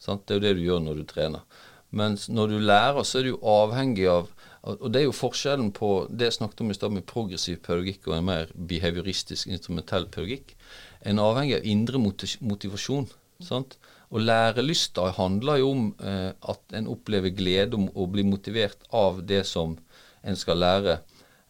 Sant? 0.00 0.22
Det 0.26 0.36
er 0.36 0.38
jo 0.38 0.44
det 0.46 0.54
du 0.60 0.62
gjør 0.68 0.84
når 0.84 1.00
du 1.00 1.08
trener. 1.10 1.66
Mens 1.90 2.28
når 2.30 2.52
du 2.52 2.58
lærer, 2.62 3.02
så 3.02 3.18
er 3.18 3.26
du 3.26 3.40
avhengig 3.42 4.06
av 4.06 4.30
Og 4.62 4.90
det 4.92 5.00
er 5.00 5.06
jo 5.06 5.16
forskjellen 5.16 5.70
på 5.72 5.88
det 6.12 6.26
jeg 6.28 6.36
snakket 6.36 6.58
om 6.60 6.70
i 6.70 6.74
stad 6.76 6.92
med 6.92 7.06
progressiv 7.08 7.62
pedagogikk 7.64 8.10
og 8.10 8.18
en 8.18 8.26
mer 8.28 8.50
behavioristisk, 8.52 9.48
instrumentell 9.48 10.04
pedagogikk. 10.12 10.52
En 11.00 11.16
er 11.16 11.24
avhengig 11.24 11.54
av 11.56 11.68
indre 11.72 12.00
motivasjon. 12.44 13.06
Sant? 13.40 13.78
Og 14.12 14.20
lærelysta 14.20 15.06
handler 15.16 15.62
jo 15.62 15.70
om 15.72 15.86
eh, 16.04 16.32
at 16.52 16.76
en 16.76 16.90
opplever 16.92 17.32
glede 17.32 17.78
om 17.78 17.88
å 17.96 18.04
bli 18.12 18.26
motivert 18.28 18.84
av 18.92 19.22
det 19.24 19.46
som 19.48 19.78
en 20.22 20.36
skal 20.36 20.58
lære, 20.58 20.98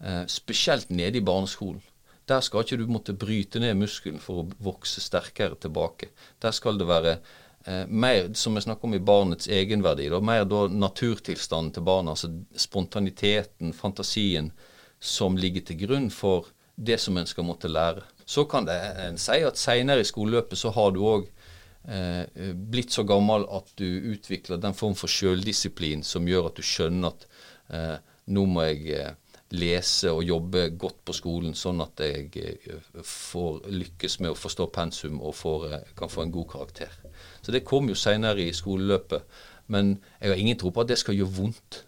eh, 0.00 0.24
spesielt 0.26 0.90
nede 0.90 1.18
i 1.18 1.24
barneskolen. 1.24 1.82
Der 2.28 2.40
skal 2.40 2.62
ikke 2.62 2.76
du 2.76 2.86
måtte 2.86 3.16
bryte 3.18 3.60
ned 3.60 3.74
muskelen 3.74 4.20
for 4.22 4.42
å 4.42 4.48
vokse 4.62 5.02
sterkere 5.02 5.58
tilbake. 5.58 6.12
Der 6.42 6.54
skal 6.54 6.78
det 6.78 6.86
være 6.86 7.18
eh, 7.66 7.86
mer, 7.86 8.30
som 8.34 8.54
jeg 8.54 8.68
snakker 8.68 8.86
om 8.86 8.94
i 8.94 9.02
barnets 9.02 9.48
egenverdi, 9.48 10.08
da, 10.12 10.20
mer 10.20 10.44
da 10.44 10.66
naturtilstanden 10.68 11.72
til 11.74 11.82
barna, 11.82 12.14
altså 12.14 12.30
spontaniteten, 12.56 13.74
fantasien, 13.74 14.52
som 15.00 15.36
ligger 15.36 15.64
til 15.66 15.80
grunn 15.86 16.10
for 16.10 16.52
det 16.76 17.00
som 17.00 17.16
en 17.16 17.26
skal 17.26 17.44
måtte 17.44 17.68
lære. 17.68 18.04
Så 18.24 18.44
kan 18.48 18.66
det 18.68 18.78
en 19.02 19.18
si 19.18 19.40
at 19.44 19.58
seinere 19.58 20.04
i 20.04 20.08
skoleløpet 20.08 20.58
så 20.58 20.70
har 20.76 20.92
du 20.94 21.00
òg 21.02 21.26
eh, 21.88 22.52
blitt 22.54 22.94
så 22.94 23.02
gammel 23.08 23.46
at 23.50 23.72
du 23.80 23.88
utvikler 24.14 24.60
den 24.60 24.76
form 24.76 24.94
for 24.94 25.10
sjøldisiplin 25.10 26.04
som 26.06 26.28
gjør 26.28 26.50
at 26.50 26.60
du 26.60 26.64
skjønner 26.66 27.10
at 27.10 27.26
eh, 27.74 27.96
nå 28.26 28.44
må 28.46 28.66
jeg 28.68 28.94
eh, 28.98 29.12
lese 29.56 30.12
og 30.14 30.22
jobbe 30.22 30.68
godt 30.78 31.00
på 31.08 31.14
skolen, 31.16 31.54
sånn 31.58 31.82
at 31.82 32.02
jeg 32.04 32.30
eh, 32.38 32.88
får 33.02 33.66
lykkes 33.72 34.20
med 34.22 34.34
å 34.34 34.38
forstå 34.38 34.68
pensum 34.74 35.20
og 35.20 35.34
får, 35.38 35.68
eh, 35.70 35.92
kan 35.98 36.12
få 36.12 36.26
en 36.26 36.34
god 36.34 36.50
karakter. 36.52 36.92
Så 37.42 37.54
det 37.54 37.64
kom 37.66 37.88
jo 37.90 37.98
seinere 37.98 38.44
i 38.44 38.54
skoleløpet. 38.54 39.38
Men 39.70 39.96
jeg 40.20 40.32
har 40.32 40.42
ingen 40.42 40.58
tro 40.58 40.72
på 40.74 40.82
at 40.82 40.90
det 40.90 40.98
skal 40.98 41.14
gjøre 41.14 41.36
vondt. 41.36 41.84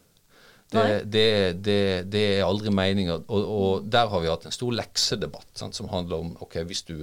Det, 0.72 1.02
det, 1.12 1.28
det, 1.60 1.80
det 2.08 2.22
er 2.38 2.46
aldri 2.46 2.72
meninga. 2.72 3.18
Og, 3.26 3.42
og, 3.42 3.88
der 3.92 4.08
har 4.08 4.22
vi 4.22 4.30
hatt 4.30 4.46
en 4.48 4.54
stor 4.54 4.72
leksedebatt 4.72 5.50
sant, 5.58 5.76
som 5.76 5.90
handler 5.92 6.22
om 6.22 6.30
ok, 6.40 6.62
hvis, 6.68 6.84
du, 6.88 7.02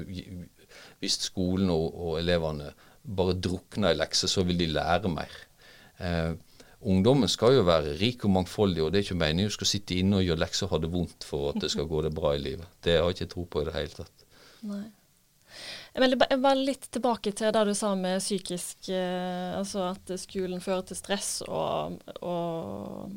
hvis 1.03 1.19
skolen 1.27 1.69
og, 1.73 1.91
og, 1.93 2.15
elevene 2.21 2.71
bare 3.03 3.36
drukner 3.38 3.93
i 3.93 3.99
lekser, 3.99 4.32
så 4.32 4.43
vil 4.47 4.58
de 4.60 4.71
lære 4.73 5.12
mer. 5.13 5.38
Eh, 6.01 6.32
Ungdommen 6.79 7.27
skal 7.27 7.57
jo 7.57 7.65
være 7.67 7.97
rik 7.99 8.23
og 8.23 8.31
mangfoldig, 8.37 8.85
og 8.85 8.93
det 8.93 9.01
er 9.01 9.07
ikke 9.09 9.19
meningen 9.19 9.51
du 9.51 9.55
skal 9.57 9.67
sitte 9.67 9.97
inne 9.99 10.21
og 10.21 10.23
gjøre 10.23 10.43
lekser 10.45 10.67
og 10.67 10.75
ha 10.75 10.79
det 10.85 10.91
vondt 10.93 11.27
for 11.27 11.51
at 11.51 11.59
det 11.59 11.71
skal 11.73 11.89
gå 11.89 12.05
det 12.05 12.13
bra 12.15 12.31
i 12.37 12.39
livet. 12.39 12.69
Det 12.79 12.95
har 12.95 13.09
jeg 13.09 13.17
ikke 13.17 13.33
tro 13.33 13.43
på 13.51 13.63
i 13.63 13.67
det 13.67 13.75
hele 13.75 13.97
tatt. 13.97 14.25
Nei. 14.69 14.85
Var 15.99 16.15
bare 16.39 16.55
litt 16.55 16.85
tilbake 16.93 17.33
til 17.35 17.51
det 17.51 17.63
du 17.67 17.73
sa 17.75 17.89
med 17.97 18.21
psykisk 18.21 18.91
eh, 18.93 19.55
Altså 19.57 19.87
at 19.89 20.11
skolen 20.21 20.61
fører 20.63 20.85
til 20.87 20.99
stress 20.99 21.41
og, 21.47 21.97
og, 22.21 23.09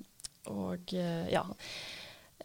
og 0.50 0.94
eh, 0.96 1.28
ja. 1.30 1.44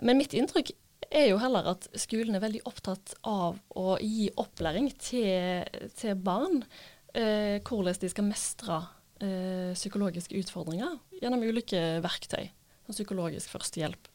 Men 0.04 0.20
mitt 0.20 0.36
inntrykk 0.38 0.74
er 1.08 1.30
jo 1.32 1.40
heller 1.42 1.72
at 1.72 1.88
skolen 1.98 2.36
er 2.36 2.44
veldig 2.44 2.66
opptatt 2.68 3.16
av 3.26 3.58
å 3.80 3.96
gi 4.04 4.28
opplæring 4.36 4.92
til, 5.00 5.64
til 5.98 6.20
barn. 6.20 6.62
Eh, 7.16 7.64
hvordan 7.64 7.98
de 8.04 8.12
skal 8.12 8.28
mestre 8.28 8.82
eh, 9.24 9.74
psykologiske 9.74 10.38
utfordringer 10.44 10.98
gjennom 11.22 11.44
ulike 11.44 11.82
verktøy. 12.04 12.50
Som 12.88 12.96
psykologisk 12.96 13.52
førstehjelp. 13.52 14.08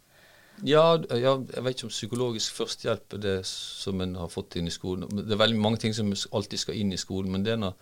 Ja, 0.60 0.84
ja, 1.10 1.34
jeg 1.40 1.64
vet 1.64 1.76
ikke 1.76 1.88
om 1.88 1.92
psykologisk 1.92 2.56
førstehjelp 2.58 3.16
er 3.16 3.22
det 3.24 3.36
som 3.48 4.00
en 4.04 4.14
har 4.20 4.30
fått 4.32 4.56
inn 4.60 4.68
i 4.68 4.74
skolen. 4.74 5.08
Det 5.10 5.34
er 5.34 5.40
veldig 5.40 5.60
mange 5.60 5.80
ting 5.82 5.96
som 5.96 6.12
alltid 6.12 6.62
skal 6.62 6.78
inn 6.78 6.92
i 6.94 7.00
skolen, 7.00 7.32
men 7.34 7.44
det 7.46 7.56
en 7.56 7.66
har, 7.70 7.76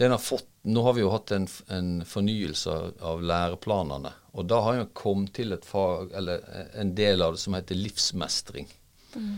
har 0.00 0.22
fått 0.22 0.48
Nå 0.66 0.82
har 0.82 0.96
vi 0.96 1.04
jo 1.04 1.12
hatt 1.12 1.30
en, 1.30 1.44
en 1.70 1.90
fornyelse 2.02 2.72
av 3.06 3.20
læreplanene, 3.22 4.10
og 4.34 4.48
da 4.50 4.56
har 4.64 4.80
en 4.80 4.88
kommet 4.98 5.30
til 5.38 5.54
et 5.54 5.62
fag, 5.62 6.10
eller 6.18 6.42
en 6.74 6.90
del 6.98 7.22
av 7.22 7.36
det 7.36 7.42
som 7.44 7.54
heter 7.54 7.78
livsmestring. 7.78 8.66
Mm. 9.14 9.36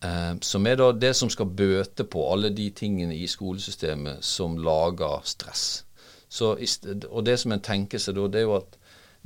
Eh, 0.00 0.34
som 0.46 0.66
er 0.70 0.78
da 0.78 0.92
det 0.94 1.10
som 1.18 1.30
skal 1.32 1.50
bøte 1.50 2.06
på 2.06 2.22
alle 2.30 2.52
de 2.54 2.68
tingene 2.70 3.16
i 3.18 3.26
skolesystemet 3.26 4.22
som 4.22 4.54
lager 4.62 5.26
stress. 5.26 5.64
Så, 6.28 6.52
og 7.08 7.24
det 7.24 7.38
som 7.40 7.54
en 7.54 7.64
tenker 7.64 8.00
seg 8.02 8.18
da, 8.18 8.26
det 8.28 8.42
er 8.42 8.48
jo 8.48 8.58
at 8.58 8.76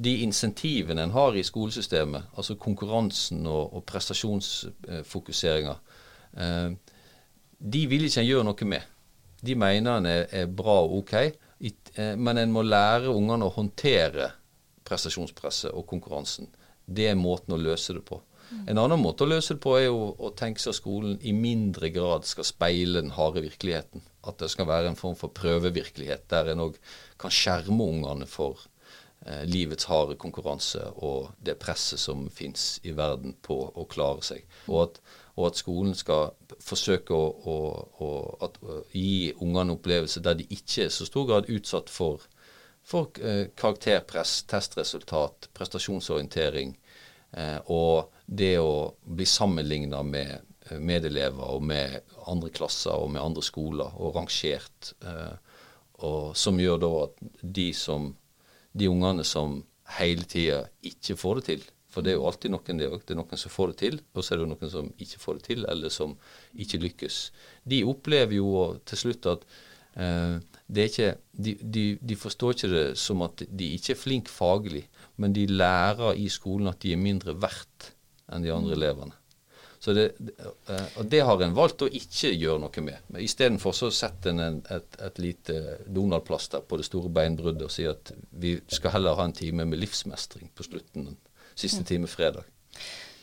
de 0.03 0.15
insentivene 0.25 1.03
en 1.05 1.15
har 1.15 1.37
i 1.37 1.45
skolesystemet, 1.45 2.31
altså 2.38 2.57
konkurransen 2.61 3.47
og, 3.47 3.75
og 3.77 3.85
prestasjonsfokuseringa, 3.91 5.75
eh, 6.38 6.71
de 7.62 7.83
vil 7.91 8.07
ikke 8.07 8.23
en 8.23 8.29
gjøre 8.31 8.47
noe 8.49 8.69
med. 8.71 8.88
De 9.43 9.55
mener 9.59 9.99
en 9.99 10.09
er, 10.09 10.25
er 10.31 10.47
bra 10.51 10.81
og 10.87 10.97
OK, 11.03 11.15
i, 11.62 11.75
eh, 11.95 12.15
men 12.19 12.41
en 12.41 12.55
må 12.55 12.65
lære 12.67 13.12
ungene 13.12 13.47
å 13.47 13.55
håndtere 13.55 14.33
prestasjonspresset 14.87 15.71
og 15.71 15.87
konkurransen. 15.91 16.51
Det 16.87 17.11
er 17.11 17.19
måten 17.19 17.55
å 17.55 17.61
løse 17.61 17.95
det 17.95 18.05
på. 18.07 18.19
En 18.67 18.79
annen 18.79 19.01
måte 19.03 19.25
å 19.25 19.31
løse 19.31 19.57
det 19.57 19.62
på 19.62 19.75
er 19.79 19.88
jo 19.88 20.12
å 20.23 20.31
tenke 20.38 20.62
seg 20.62 20.75
at 20.75 20.79
skolen 20.79 21.15
i 21.27 21.33
mindre 21.35 21.91
grad 21.95 22.27
skal 22.29 22.47
speile 22.47 23.01
den 23.01 23.15
harde 23.17 23.43
virkeligheten. 23.45 24.05
At 24.29 24.38
det 24.43 24.53
skal 24.53 24.69
være 24.69 24.93
en 24.93 24.99
form 24.99 25.17
for 25.19 25.35
prøvevirkelighet 25.35 26.29
der 26.31 26.53
en 26.53 26.69
òg 26.69 26.77
kan 27.21 27.35
skjerme 27.35 27.88
ungene 27.91 28.29
for 28.31 28.61
eh, 29.27 29.43
livets 29.49 29.88
harde 29.91 30.15
konkurranse 30.21 30.85
og 30.95 31.33
det 31.43 31.57
presset 31.62 32.03
som 32.03 32.29
fins 32.31 32.77
i 32.87 32.95
verden 32.95 33.35
på 33.43 33.59
å 33.75 33.87
klare 33.91 34.23
seg. 34.27 34.47
Og 34.69 34.85
at, 34.85 35.01
og 35.35 35.49
at 35.51 35.59
skolen 35.59 35.97
skal 35.99 36.31
forsøke 36.62 37.17
å, 37.17 37.25
å, 37.33 37.57
å, 37.99 38.12
at, 38.47 38.61
å 38.62 38.83
gi 38.95 39.33
ungene 39.43 39.75
opplevelser 39.75 40.23
der 40.23 40.38
de 40.38 40.47
ikke 40.55 40.87
er 40.87 40.95
så 40.95 41.09
stor 41.09 41.27
grad 41.33 41.51
utsatt 41.51 41.91
for, 41.91 42.29
for 42.87 43.11
eh, 43.19 43.49
karakterpress, 43.59 44.45
testresultat, 44.51 45.51
prestasjonsorientering 45.57 46.77
og 47.73 48.12
det 48.27 48.57
å 48.61 48.92
bli 49.05 49.27
sammenligna 49.29 50.03
med 50.07 50.33
eh, 50.68 50.79
medelever 50.81 51.57
og 51.57 51.64
med 51.64 52.16
andre 52.31 52.53
klasser 52.55 52.95
og 52.97 53.12
med 53.12 53.23
andre 53.23 53.45
skoler 53.45 53.92
og 53.99 54.16
rangert, 54.16 54.92
eh, 55.05 55.35
og 56.03 56.33
som 56.38 56.59
gjør 56.61 56.81
da 56.83 56.92
at 57.05 57.21
de 57.42 57.68
som 57.77 58.12
de 58.73 58.88
ungene 58.88 59.25
som 59.29 59.61
hele 59.99 60.25
tida 60.25 60.64
ikke 60.88 61.18
får 61.21 61.40
det 61.40 61.49
til, 61.51 61.66
for 61.92 62.05
det 62.05 62.14
er 62.14 62.16
jo 62.16 62.29
alltid 62.29 62.55
noen 62.55 62.79
det 62.81 62.87
er 62.88 63.18
noen 63.18 63.40
som 63.40 63.53
får 63.53 63.73
det 63.73 63.79
til, 63.83 63.99
og 64.14 64.25
så 64.25 64.35
er 64.35 64.40
det 64.40 64.49
noen 64.49 64.73
som 64.73 64.88
ikke 65.05 65.21
får 65.21 65.38
det 65.38 65.45
til, 65.51 65.66
eller 65.68 65.92
som 65.92 66.14
ikke 66.57 66.81
lykkes. 66.87 67.18
De 67.68 67.83
opplever 67.85 68.38
jo 68.38 68.64
til 68.88 69.03
slutt 69.03 69.29
at 69.29 69.45
eh, 70.01 70.38
det 70.73 70.85
er 70.85 70.88
ikke, 70.88 71.11
de, 71.37 71.55
de, 71.61 71.85
de, 72.01 72.16
forstår 72.16 72.57
ikke 72.57 72.73
det 72.73 72.87
som 73.01 73.21
at 73.27 73.45
de 73.45 73.75
ikke 73.77 73.92
er 73.92 74.01
flinke 74.01 74.33
faglig, 74.33 74.87
men 75.16 75.35
de 75.37 75.46
lærer 75.51 76.16
i 76.18 76.29
skolen 76.33 76.70
at 76.70 76.81
de 76.85 76.94
er 76.94 77.01
mindre 77.01 77.35
verdt 77.40 77.92
enn 78.33 78.44
de 78.44 78.53
andre 78.55 78.72
mm. 78.72 78.79
elevene. 78.79 79.18
Så 79.83 79.92
det, 79.96 80.05
eh, 80.70 80.98
og 81.01 81.09
det 81.11 81.25
har 81.27 81.40
en 81.42 81.57
valgt 81.57 81.83
å 81.83 81.90
ikke 81.90 82.31
gjøre 82.31 82.62
noe 82.62 82.85
med. 82.87 83.09
Men 83.11 83.25
Istedenfor 83.25 83.75
så 83.75 83.88
setter 83.90 84.31
en 84.31 84.61
et, 84.70 84.98
et 85.03 85.16
lite 85.18 85.57
Donald-plaster 85.90 86.62
på 86.62 86.79
det 86.79 86.87
store 86.87 87.11
beinbruddet 87.11 87.66
og 87.66 87.75
sier 87.75 87.96
at 87.96 88.12
vi 88.31 88.55
skal 88.70 88.94
heller 88.94 89.18
ha 89.18 89.27
en 89.27 89.35
time 89.35 89.66
med 89.66 89.83
livsmestring 89.83 90.53
på 90.55 90.68
slutten, 90.68 91.11
den 91.11 91.18
siste 91.59 91.83
mm. 91.83 91.88
time 91.90 92.11
fredag. 92.11 92.46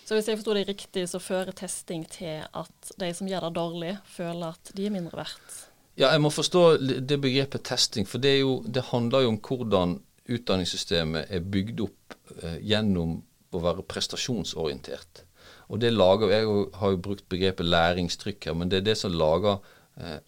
Så 0.04 0.18
hvis 0.18 0.28
jeg 0.28 0.40
forsto 0.42 0.58
det 0.58 0.68
riktig, 0.68 1.06
så 1.08 1.22
fører 1.22 1.56
testing 1.56 2.04
til 2.12 2.44
at 2.44 2.92
de 3.00 3.10
som 3.16 3.28
gjør 3.30 3.48
det 3.48 3.56
dårlig, 3.56 3.96
føler 4.10 4.56
at 4.58 4.72
de 4.76 4.88
er 4.90 4.94
mindre 4.94 5.20
verdt? 5.22 5.58
Ja, 6.00 6.10
jeg 6.10 6.24
må 6.24 6.32
forstå 6.34 6.64
det 7.08 7.22
begrepet 7.22 7.64
testing, 7.68 8.08
for 8.10 8.20
det, 8.24 8.40
jo, 8.40 8.60
det 8.66 8.90
handler 8.90 9.24
jo 9.24 9.34
om 9.36 9.40
hvordan 9.48 10.00
utdanningssystemet 10.36 11.32
er 11.34 11.46
bygd 11.46 11.84
opp 11.86 12.16
eh, 12.44 12.60
gjennom 12.72 13.18
å 13.50 13.62
være 13.64 13.86
prestasjonsorientert. 13.90 15.24
Og 15.70 15.82
det 15.82 15.94
lager, 15.94 16.32
Jeg 16.32 16.48
har 16.82 16.92
jo 16.92 17.04
brukt 17.04 17.30
begrepet 17.30 17.66
læringstrykk 17.66 18.50
her, 18.50 18.58
men 18.58 18.70
det 18.70 18.82
er 18.82 18.90
det 18.90 18.98
som 18.98 19.14
lager 19.14 19.60
eh, 19.98 20.20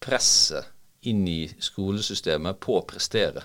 presset 0.00 0.72
inn 1.06 1.26
i 1.28 1.46
skolesystemet 1.62 2.58
på 2.58 2.80
å 2.80 2.86
prestere. 2.86 3.44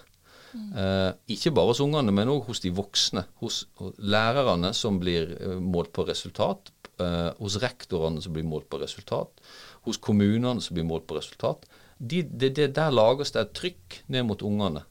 Mm. 0.52 1.14
Ikke 1.32 1.52
bare 1.54 1.70
hos 1.70 1.80
ungene, 1.80 2.12
men 2.12 2.28
òg 2.28 2.48
hos 2.50 2.60
de 2.60 2.72
voksne. 2.74 3.22
Hos, 3.40 3.68
lærerne 4.02 4.74
som 4.76 4.98
blir 5.00 5.30
målt 5.62 5.94
på 5.94 6.04
resultat. 6.08 6.72
Eh, 7.02 7.30
hos 7.40 7.58
rektorene 7.62 8.22
som 8.22 8.34
blir 8.36 8.46
målt 8.48 8.68
på 8.70 8.80
resultat. 8.82 9.42
Hos 9.88 10.00
kommunene 10.02 10.62
som 10.62 10.76
blir 10.78 10.88
målt 10.88 11.08
på 11.10 11.18
resultat. 11.18 11.66
De, 11.98 12.22
de, 12.24 12.50
det, 12.50 12.72
der 12.76 12.94
lages 12.94 13.34
det 13.34 13.42
et 13.42 13.56
trykk 13.58 14.02
ned 14.12 14.28
mot 14.30 14.42
ungene 14.46 14.84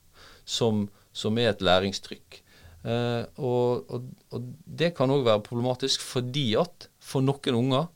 som, 0.47 0.87
som 1.13 1.39
er 1.39 1.53
et 1.53 1.65
læringstrykk. 1.65 2.41
Eh, 2.83 3.23
og, 3.45 3.91
og, 3.93 4.11
og, 4.33 4.51
det 4.65 4.95
kan 4.97 5.13
òg 5.13 5.27
være 5.27 5.45
problematisk 5.45 6.01
fordi 6.01 6.55
at 6.57 6.89
for 6.97 7.25
noen 7.25 7.59
unger 7.59 7.91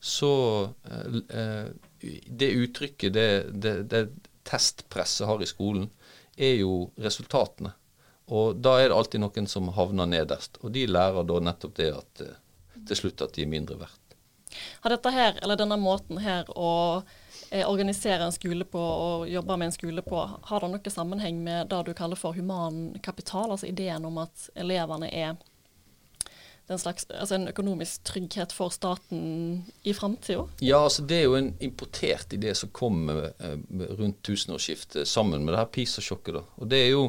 så 0.00 0.30
eh, 0.88 1.66
Det 2.00 2.46
uttrykket, 2.56 3.12
det, 3.12 3.26
det, 3.52 3.74
det 3.92 4.06
testpresset 4.48 5.28
har 5.28 5.42
i 5.44 5.48
skolen, 5.48 5.90
er 6.40 6.54
jo 6.62 6.86
resultatene. 6.96 7.74
Og 8.32 8.56
da 8.56 8.78
er 8.80 8.88
det 8.88 8.96
alltid 8.96 9.20
noen 9.20 9.48
som 9.50 9.68
havner 9.76 10.08
nederst. 10.08 10.56
Og 10.64 10.72
de 10.72 10.86
lærer 10.88 11.26
da 11.28 11.42
nettopp 11.44 11.74
det 11.76 11.90
at 11.92 12.22
til 12.88 12.96
slutt 13.02 13.20
at 13.24 13.34
de 13.36 13.44
er 13.44 13.50
mindre 13.50 13.76
verdt. 13.80 14.16
Har 14.82 14.94
dette 14.94 15.12
her, 15.14 15.36
eller 15.42 15.58
denne 15.58 15.78
måten 15.80 16.20
her 16.24 16.48
å 16.56 17.02
organisere 17.50 18.24
en 18.24 18.34
skole 18.34 18.64
på 18.64 18.80
og 18.80 19.28
jobbe 19.30 19.56
med 19.58 19.70
en 19.70 19.74
skole 19.74 20.02
på, 20.06 20.22
har 20.46 20.62
det 20.62 20.70
noe 20.70 20.92
sammenheng 20.94 21.40
med 21.42 21.70
det 21.72 21.80
du 21.88 21.94
kaller 21.98 22.18
for 22.18 22.36
human 22.36 22.98
kapital, 23.02 23.50
altså 23.50 23.66
ideen 23.66 24.06
om 24.06 24.20
at 24.22 24.50
elevene 24.54 25.10
er 25.10 25.34
slags, 26.78 27.06
altså 27.10 27.34
en 27.34 27.48
økonomisk 27.50 28.04
trygghet 28.06 28.52
for 28.54 28.70
staten 28.70 29.64
i 29.82 29.92
framtida? 29.92 30.46
Ja, 30.62 30.84
altså 30.84 31.02
det 31.02 31.18
er 31.18 31.24
jo 31.26 31.34
en 31.34 31.54
importert 31.60 32.32
idé 32.36 32.54
som 32.54 32.70
kom 32.70 33.08
eh, 33.10 33.56
rundt 33.98 34.22
tusenårsskiftet 34.22 35.08
sammen 35.08 35.44
med 35.44 35.54
det 35.54 35.64
her 35.64 35.72
PISA-sjokket. 35.74 36.34
da. 36.34 36.44
Og 36.56 36.70
det 36.70 36.84
er 36.86 36.92
jo 36.94 37.08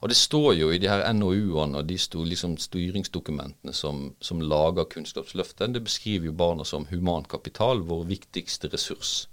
og 0.00 0.08
det 0.08 0.16
står 0.16 0.54
jo 0.56 0.70
i 0.72 0.78
de 0.80 0.88
her 0.88 1.02
NOU-ene 1.12 1.76
og 1.76 1.88
de 1.88 1.98
liksom, 2.24 2.56
styringsdokumentene 2.56 3.72
som, 3.76 4.14
som, 4.20 4.40
lager 4.40 4.88
Kunnskapsløftet, 4.88 5.74
det 5.74 5.82
beskriver 5.84 6.30
jo 6.30 6.32
barna 6.32 6.64
som 6.64 6.86
humankapital, 6.88 7.82
vår 7.84 8.06
viktigste 8.08 8.70
ressurs. 8.72 9.28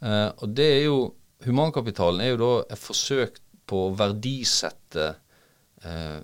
Eh, 0.00 0.28
og 0.40 0.54
det 0.56 0.68
er 0.76 0.84
jo 0.88 1.00
Humankapitalen 1.40 2.20
er 2.20 2.34
jo 2.34 2.40
da 2.40 2.48
et 2.74 2.80
forsøk 2.80 3.38
på 3.70 3.86
å 3.86 3.92
verdisette 3.96 5.06
eh, 5.88 6.18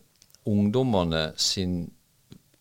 ungdommene 0.50 1.30
sin 1.40 1.78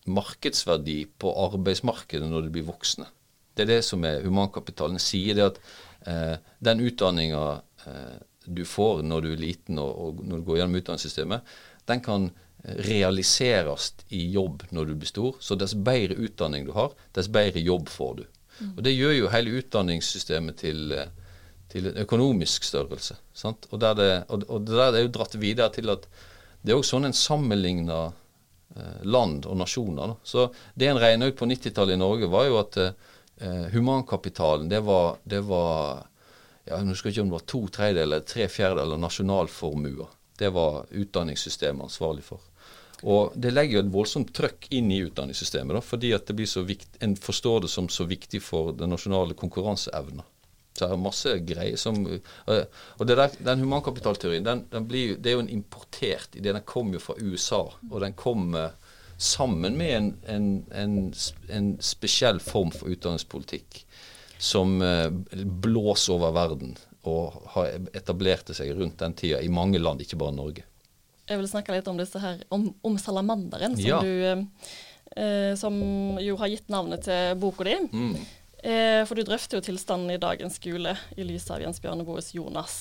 markedsverdi 0.05 1.01
på 1.19 1.33
arbeidsmarkedet 1.47 2.29
når 2.29 2.45
de 2.45 2.53
blir 2.55 2.67
voksne. 2.69 3.09
Det 3.55 3.65
er 3.65 3.71
det 3.73 3.81
som 3.87 4.03
er 4.07 4.23
humankapitalen. 4.23 4.99
sier 4.99 5.35
det 5.35 5.45
at 5.49 5.59
eh, 6.07 6.37
den 6.63 6.83
utdanninga 6.85 7.43
eh, 7.87 8.17
du 8.45 8.63
får 8.65 9.03
når 9.03 9.21
du 9.21 9.29
er 9.33 9.41
liten 9.41 9.79
og, 9.81 9.91
og, 9.91 10.23
når 10.23 10.39
du 10.39 10.47
går 10.47 10.59
gjennom 10.61 10.79
utdanningssystemet, 10.79 11.55
den 11.89 12.01
kan 12.05 12.29
realiseres 12.87 13.91
i 14.09 14.23
jobb 14.33 14.63
når 14.73 14.89
du 14.89 14.95
blir 14.95 15.09
stor. 15.09 15.35
Så 15.39 15.57
dess 15.59 15.75
bedre 15.75 16.17
utdanning 16.17 16.65
du 16.65 16.73
har, 16.77 16.95
dess 17.13 17.29
bedre 17.29 17.61
jobb 17.61 17.89
får 17.89 18.15
du. 18.21 18.25
Og 18.75 18.83
Det 18.83 18.93
gjør 18.95 19.13
jo 19.17 19.31
hele 19.33 19.57
utdanningssystemet 19.59 20.57
til, 20.61 20.93
til 21.71 21.89
en 21.91 21.99
økonomisk 22.05 22.63
størrelse. 22.63 23.17
Sant? 23.33 23.67
Og, 23.71 23.79
det, 23.81 24.11
og, 24.29 24.45
og 24.47 24.67
det 24.67 24.85
er 24.85 25.01
jo 25.03 25.13
dratt 25.17 25.35
videre 25.41 25.71
til 25.75 25.91
at 25.93 26.07
det 26.65 26.73
er 26.73 26.79
jo 26.79 26.85
sånn 26.87 27.05
en 27.05 27.13
sammenligner 27.13 28.13
eh, 28.75 29.01
land 29.05 29.45
og 29.45 29.59
nasjoner. 29.59 30.15
Da. 30.15 30.15
Så 30.23 30.47
Det 30.73 30.89
en 30.89 31.01
regna 31.01 31.29
ut 31.29 31.37
på 31.37 31.45
90-tallet 31.45 31.93
i 31.93 32.01
Norge, 32.01 32.31
var 32.31 32.47
jo 32.47 32.57
at 32.57 32.79
eh, 32.81 33.67
humankapitalen 33.75 34.71
det 34.71 34.81
var, 34.87 35.19
det 35.23 35.43
var 35.45 36.07
ja, 36.65 36.79
jeg 36.79 36.89
husker 36.89 37.11
ikke 37.11 37.21
om 37.21 37.29
det 37.29 37.37
var 37.37 37.49
to 37.51 37.61
tredjedeler 37.69 38.07
eller 38.07 38.25
tre 38.25 38.47
fjerdedeler 38.49 39.01
nasjonalformuer. 39.03 40.15
Det 40.35 40.49
var 40.55 40.87
utdanningssystemet 40.89 41.85
ansvarlig 41.85 42.25
for. 42.25 42.41
Og 43.05 43.35
Det 43.37 43.51
legger 43.53 43.77
jo 43.77 43.83
et 43.83 43.91
voldsomt 43.93 44.31
trøkk 44.33 44.69
inn 44.73 44.89
i 44.91 45.03
utdanningssystemet, 45.05 45.77
da, 45.77 45.81
fordi 45.85 46.13
at 46.15 46.25
det 46.25 46.35
blir 46.39 46.49
så 46.49 46.63
viktig, 46.65 46.97
en 47.05 47.13
forstår 47.15 47.65
det 47.65 47.69
som 47.69 47.89
så 47.89 48.07
viktig 48.09 48.41
for 48.41 48.71
den 48.73 48.89
nasjonale 48.89 49.37
konkurranseevna. 49.37 50.25
Så 50.75 50.87
det 50.89 50.95
er 50.95 50.99
masse 50.99 51.33
greier 51.47 51.77
som 51.79 52.01
øh, 52.03 52.65
Og 52.99 53.07
der, 53.07 53.29
Den 53.39 53.61
humankapitalteorien 53.63 54.43
den, 54.43 54.65
den 54.71 54.87
blir, 54.89 55.15
det 55.15 55.31
er 55.31 55.37
jo 55.37 55.45
en 55.45 55.53
importert 55.53 56.35
idé. 56.35 56.51
Den 56.51 56.65
kom 56.65 56.91
jo 56.91 56.99
fra 56.99 57.15
USA. 57.21 57.61
Og 57.91 58.01
den 58.01 58.13
kom 58.13 58.57
sammen 59.17 59.77
med 59.77 59.93
en, 59.95 60.09
en, 60.27 60.65
en, 60.71 61.13
en 61.49 61.69
spesiell 61.79 62.41
form 62.43 62.73
for 62.75 62.91
utdanningspolitikk 62.91 63.85
som 64.37 64.81
eh, 64.81 65.07
blåser 65.63 66.17
over 66.17 66.35
verden 66.35 66.75
og 67.07 67.37
har 67.53 67.77
etablerte 67.95 68.55
seg 68.57 68.73
rundt 68.75 68.99
den 68.99 69.13
tida 69.15 69.39
i 69.41 69.51
mange 69.51 69.79
land, 69.79 70.01
ikke 70.01 70.19
bare 70.19 70.35
Norge. 70.35 70.65
Jeg 71.25 71.41
vil 71.41 71.49
snakke 71.49 71.73
litt 71.73 71.87
om 71.89 71.99
her, 71.99 72.41
om, 72.53 72.69
om 72.85 72.97
salamanderen, 73.01 73.75
som, 73.77 73.85
ja. 73.87 73.99
du, 74.01 74.45
eh, 75.17 75.53
som 75.57 75.77
jo 76.21 76.37
har 76.41 76.51
gitt 76.51 76.69
navnet 76.69 77.07
til 77.07 77.37
boka 77.41 77.65
di. 77.65 77.77
Mm. 77.89 78.15
Eh, 78.65 79.01
for 79.05 79.17
du 79.17 79.25
drøfter 79.25 79.59
jo 79.59 79.65
tilstanden 79.65 80.13
i 80.13 80.21
dagens 80.21 80.59
skole 80.61 80.95
i 81.17 81.25
lys 81.25 81.49
av 81.53 81.61
Jens 81.61 81.81
Bjørneboes 81.81 82.33
Jonas. 82.37 82.79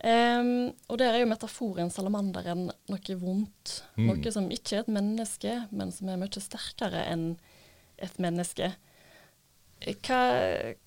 Um, 0.00 0.70
og 0.88 0.96
der 0.96 1.12
er 1.12 1.20
jo 1.20 1.28
metaforen 1.28 1.90
salamanderen 1.92 2.70
noe 2.70 3.16
vondt. 3.20 3.82
Mm. 4.00 4.06
Noe 4.08 4.32
som 4.32 4.46
ikke 4.48 4.78
er 4.78 4.84
et 4.86 4.92
menneske, 4.92 5.56
men 5.76 5.92
som 5.92 6.08
er 6.08 6.20
mye 6.20 6.40
sterkere 6.40 7.04
enn 7.12 7.34
et 8.00 8.16
menneske. 8.22 8.72
Hva, 9.80 10.20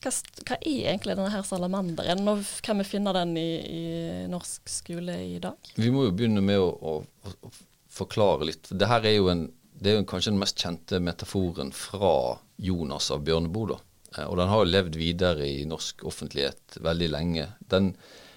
hva, 0.03 0.12
hva, 0.12 0.58
er 0.60 0.89
egentlig 0.91 1.15
denne 1.15 1.32
her 1.34 1.45
salamanderen? 1.47 2.21
Når 2.25 2.43
kan 2.65 2.77
vi 2.77 2.86
finne 2.86 3.13
den 3.15 3.34
i, 3.41 3.49
i, 3.65 3.86
norsk 4.29 4.69
skole 4.69 5.15
i 5.25 5.39
dag? 5.41 5.73
Vi 5.75 5.89
må 5.93 6.06
jo 6.08 6.13
begynne 6.13 6.43
med 6.45 6.62
å, 6.62 6.69
å, 6.69 7.32
å 7.34 7.53
forklare 7.93 8.51
litt. 8.51 8.69
Dette 8.69 8.99
er 9.01 9.17
jo, 9.17 9.32
en, 9.34 9.47
det 9.73 9.91
er 9.91 9.99
jo 9.99 10.10
kanskje 10.10 10.36
den 10.36 10.43
mest 10.43 10.62
kjente 10.62 11.01
metaforen 11.01 11.73
fra 11.75 12.13
Jonas 12.62 13.10
av 13.13 13.25
Bjørneboe. 13.25 13.79
Eh, 14.17 14.27
og 14.27 14.38
den 14.38 14.51
har 14.51 14.62
jo 14.62 14.71
levd 14.71 14.99
videre 14.99 15.47
i 15.49 15.63
norsk 15.69 16.06
offentlighet 16.10 16.77
veldig 16.86 17.10
lenge. 17.15 17.49
Den, 17.73 17.93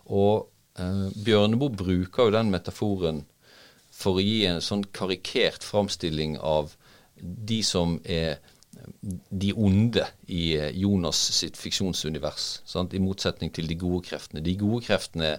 Og 0.08 0.48
eh, 0.80 1.12
Bjørneboe 1.12 1.76
bruker 1.76 2.24
jo 2.24 2.32
den 2.38 2.48
metaforen 2.54 3.28
for 3.92 4.16
å 4.16 4.24
gi 4.24 4.46
en 4.48 4.64
sånn 4.64 4.88
karikert 4.96 5.60
framstilling 5.66 6.40
av 6.40 6.72
de 7.18 7.62
som 7.66 7.98
er 8.08 8.38
de 9.30 9.52
onde 9.56 10.04
i 10.26 10.56
eh, 10.56 10.70
Jonas 10.76 11.18
sitt 11.34 11.56
fiksjonsunivers. 11.56 12.62
Sant? 12.68 12.94
I 12.94 13.02
motsetning 13.02 13.52
til 13.54 13.68
de 13.68 13.76
gode 13.78 14.04
kreftene. 14.08 14.44
De 14.44 14.54
gode 14.58 14.84
kreftene 14.86 15.36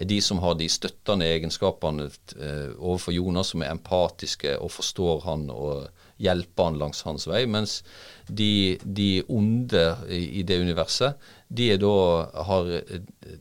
er 0.00 0.08
de 0.08 0.20
som 0.24 0.40
har 0.40 0.56
de 0.56 0.68
støttende 0.70 1.28
egenskapene 1.28 2.08
eh, 2.36 2.70
overfor 2.78 3.14
Jonas, 3.14 3.52
som 3.52 3.64
er 3.64 3.74
empatiske 3.74 4.56
og 4.58 4.72
forstår 4.72 5.26
han 5.26 5.48
og 5.54 5.90
hjelper 6.20 6.70
han 6.70 6.80
langs 6.80 7.02
hans 7.06 7.26
vei. 7.28 7.44
Mens 7.48 7.80
de, 8.28 8.78
de 8.84 9.10
onde 9.28 9.84
i, 10.08 10.42
det 10.46 10.60
universet, 10.60 11.20
de 11.48 11.72
da 11.80 11.94
har 12.46 12.72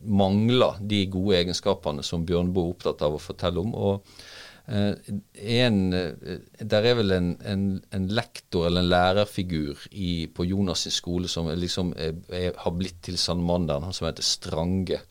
mangla 0.04 0.74
de 0.82 1.04
gode 1.12 1.40
egenskapene 1.40 2.04
som 2.06 2.26
Bjørnboe 2.28 2.70
er 2.70 2.76
opptatt 2.76 3.04
av 3.06 3.18
å 3.18 3.24
fortelle 3.24 3.62
om. 3.62 3.76
og 3.76 4.00
eh, 4.00 4.39
en, 4.70 5.80
eh, 5.94 6.38
der 6.62 6.86
er 6.86 7.00
vel 7.00 7.16
en, 7.16 7.32
en, 7.42 7.64
en, 7.96 8.08
lektor 8.14 8.68
eller 8.68 8.86
en 8.86 8.92
lærerfigur 8.92 9.88
i, 9.92 10.28
på 10.28 10.46
Jonas' 10.46 10.92
skole 10.94 11.32
som 11.32 11.50
liksom 11.50 11.96
er, 11.98 12.14
er, 12.30 12.54
har 12.58 12.76
blitt 12.78 13.02
til 13.08 13.18
Sandmanderen, 13.18 13.88
han 13.88 13.98
som 13.98 14.10
heter 14.10 14.26
Strange. 14.26 15.02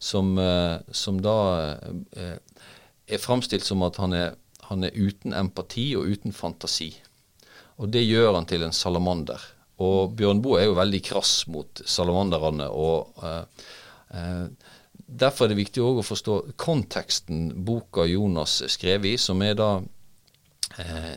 Som, 0.00 0.38
eh, 0.40 0.78
som 0.96 1.18
da 1.20 1.36
er 2.16 3.20
framstilt 3.20 3.66
som 3.66 3.82
at 3.84 3.98
han 4.00 4.16
er 4.16 4.30
han 4.70 4.86
er 4.86 4.94
uten 4.94 5.34
empati 5.34 5.90
og 5.98 6.06
uten 6.06 6.34
fantasi. 6.34 6.92
Og 7.82 7.90
det 7.90 8.04
gjør 8.06 8.36
han 8.36 8.46
til 8.46 8.62
en 8.62 8.76
salamander. 8.76 9.42
Og 9.82 10.12
Bjørn 10.14 10.42
Boe 10.44 10.60
er 10.60 10.68
jo 10.68 10.76
veldig 10.78 11.00
krass 11.02 11.32
mot 11.50 11.82
salamanderne. 11.86 12.68
og 12.70 13.24
eh, 13.24 13.64
eh, 14.14 14.46
Derfor 15.10 15.44
er 15.44 15.48
det 15.52 15.58
viktig 15.58 15.82
å 15.82 16.02
forstå 16.06 16.34
konteksten 16.60 17.64
boka 17.66 18.04
Jonas 18.06 18.60
skrev 18.70 19.08
i, 19.10 19.16
som 19.18 19.42
er 19.42 19.56
da 19.58 19.70
eh, 20.78 21.16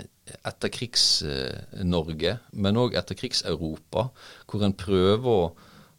etterkrigs-Norge, 0.49 2.37
men 2.57 2.79
òg 2.81 2.97
etterkrigs-Europa, 2.97 4.07
hvor 4.49 4.65
en 4.65 4.73
prøver 4.77 5.29
å, 5.29 5.51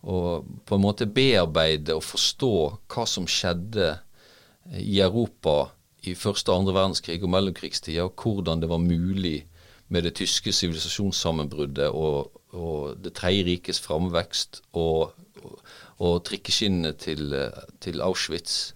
å, 0.03 0.17
på 0.43 0.75
en 0.77 0.83
måte 0.83 1.07
bearbeide 1.07 1.95
og 1.95 2.03
forstå 2.07 2.55
hva 2.91 3.07
som 3.09 3.29
skjedde 3.31 3.93
i 4.81 4.99
Europa 5.05 5.71
i 6.05 6.15
første 6.19 6.53
og 6.53 6.59
andre 6.63 6.77
verdenskrig 6.77 7.23
og 7.23 7.33
mellomkrigstida, 7.33 8.05
og 8.09 8.15
hvordan 8.21 8.61
det 8.63 8.71
var 8.71 8.83
mulig 8.83 9.45
med 9.93 10.07
det 10.07 10.15
tyske 10.19 10.53
sivilisasjonssammenbruddet 10.53 11.93
og, 11.93 12.33
og 12.55 12.97
Det 13.05 13.13
tredje 13.17 13.45
rikes 13.45 13.81
framvekst 13.83 14.63
og, 14.73 15.13
og, 15.43 15.59
og 16.03 16.25
trikkeskinnene 16.27 16.93
til, 16.99 17.35
til 17.81 18.03
Auschwitz. 18.03 18.73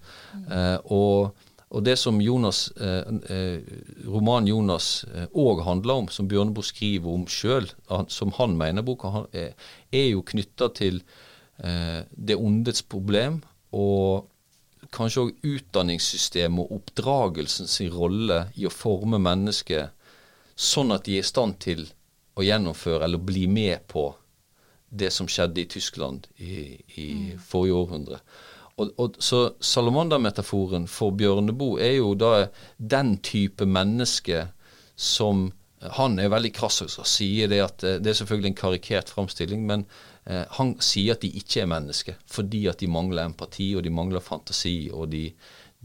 Eh, 0.46 0.76
og 0.84 1.34
og 1.68 1.84
det 1.84 1.98
som 2.00 2.20
Jonas, 2.20 2.70
eh, 2.80 3.04
eh 3.28 3.60
romanen 4.06 4.48
Jonas 4.48 5.04
òg 5.34 5.60
eh, 5.60 5.64
handler 5.64 5.94
om, 5.94 6.08
som 6.08 6.28
Bjørneboe 6.28 6.64
skriver 6.64 7.12
om 7.12 7.26
sjøl, 7.28 7.68
som 8.08 8.32
han 8.38 8.56
mener 8.56 8.82
boka, 8.82 9.26
er, 9.32 9.52
er 9.92 10.08
jo 10.08 10.22
knytta 10.24 10.70
til 10.72 11.02
eh, 11.58 12.04
det 12.16 12.36
ondets 12.36 12.82
problem, 12.82 13.42
og 13.72 14.24
kanskje 14.92 15.26
òg 15.26 15.44
utdanningssystemet 15.44 16.64
og 16.64 16.80
oppdragelsens 16.80 17.80
rolle 17.92 18.46
i 18.56 18.64
å 18.64 18.72
forme 18.72 19.20
mennesket 19.20 19.92
sånn 20.56 20.94
at 20.94 21.04
de 21.04 21.18
er 21.18 21.26
i 21.26 21.28
stand 21.28 21.58
til 21.60 21.84
å 22.38 22.46
gjennomføre 22.46 23.04
eller 23.04 23.20
bli 23.20 23.44
med 23.46 23.84
på 23.92 24.08
det 24.88 25.10
som 25.12 25.28
skjedde 25.28 25.62
i 25.62 25.68
Tyskland 25.68 26.26
i, 26.36 26.54
i 26.96 27.08
mm. 27.14 27.42
forrige 27.44 27.74
århundre. 27.74 28.20
Og, 28.78 28.92
og, 28.96 29.16
så 29.18 29.40
salamandermetaforen 29.60 30.86
for 30.90 31.14
Bjørneboe 31.18 31.80
er 31.82 31.96
jo 31.98 32.12
da 32.18 32.48
den 32.78 33.18
type 33.22 33.66
menneske 33.66 34.48
som 34.96 35.52
Han 35.78 36.18
er 36.18 36.26
veldig 36.26 36.50
krass 36.56 36.80
og 36.82 37.06
sier 37.06 37.46
det 37.46 37.60
at 37.62 37.84
eh, 37.86 38.00
Det 38.02 38.10
er 38.10 38.16
selvfølgelig 38.18 38.48
en 38.50 38.56
karikert 38.58 39.12
framstilling, 39.14 39.60
men 39.66 39.84
eh, 40.26 40.42
han 40.56 40.72
sier 40.82 41.14
at 41.14 41.22
de 41.22 41.30
ikke 41.38 41.60
er 41.62 41.70
mennesker 41.70 42.16
fordi 42.26 42.64
at 42.66 42.80
de 42.80 42.88
mangler 42.90 43.22
empati, 43.22 43.76
og 43.78 43.84
de 43.86 43.92
mangler 43.94 44.24
fantasi, 44.24 44.90
og 44.90 45.06
de, 45.12 45.28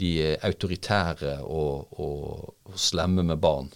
de 0.01 0.09
er 0.31 0.47
autoritære 0.49 1.35
og, 1.45 1.93
og, 1.99 2.55
og, 2.65 2.73
slemme 2.73 3.21
med 3.21 3.37
barn. 3.37 3.69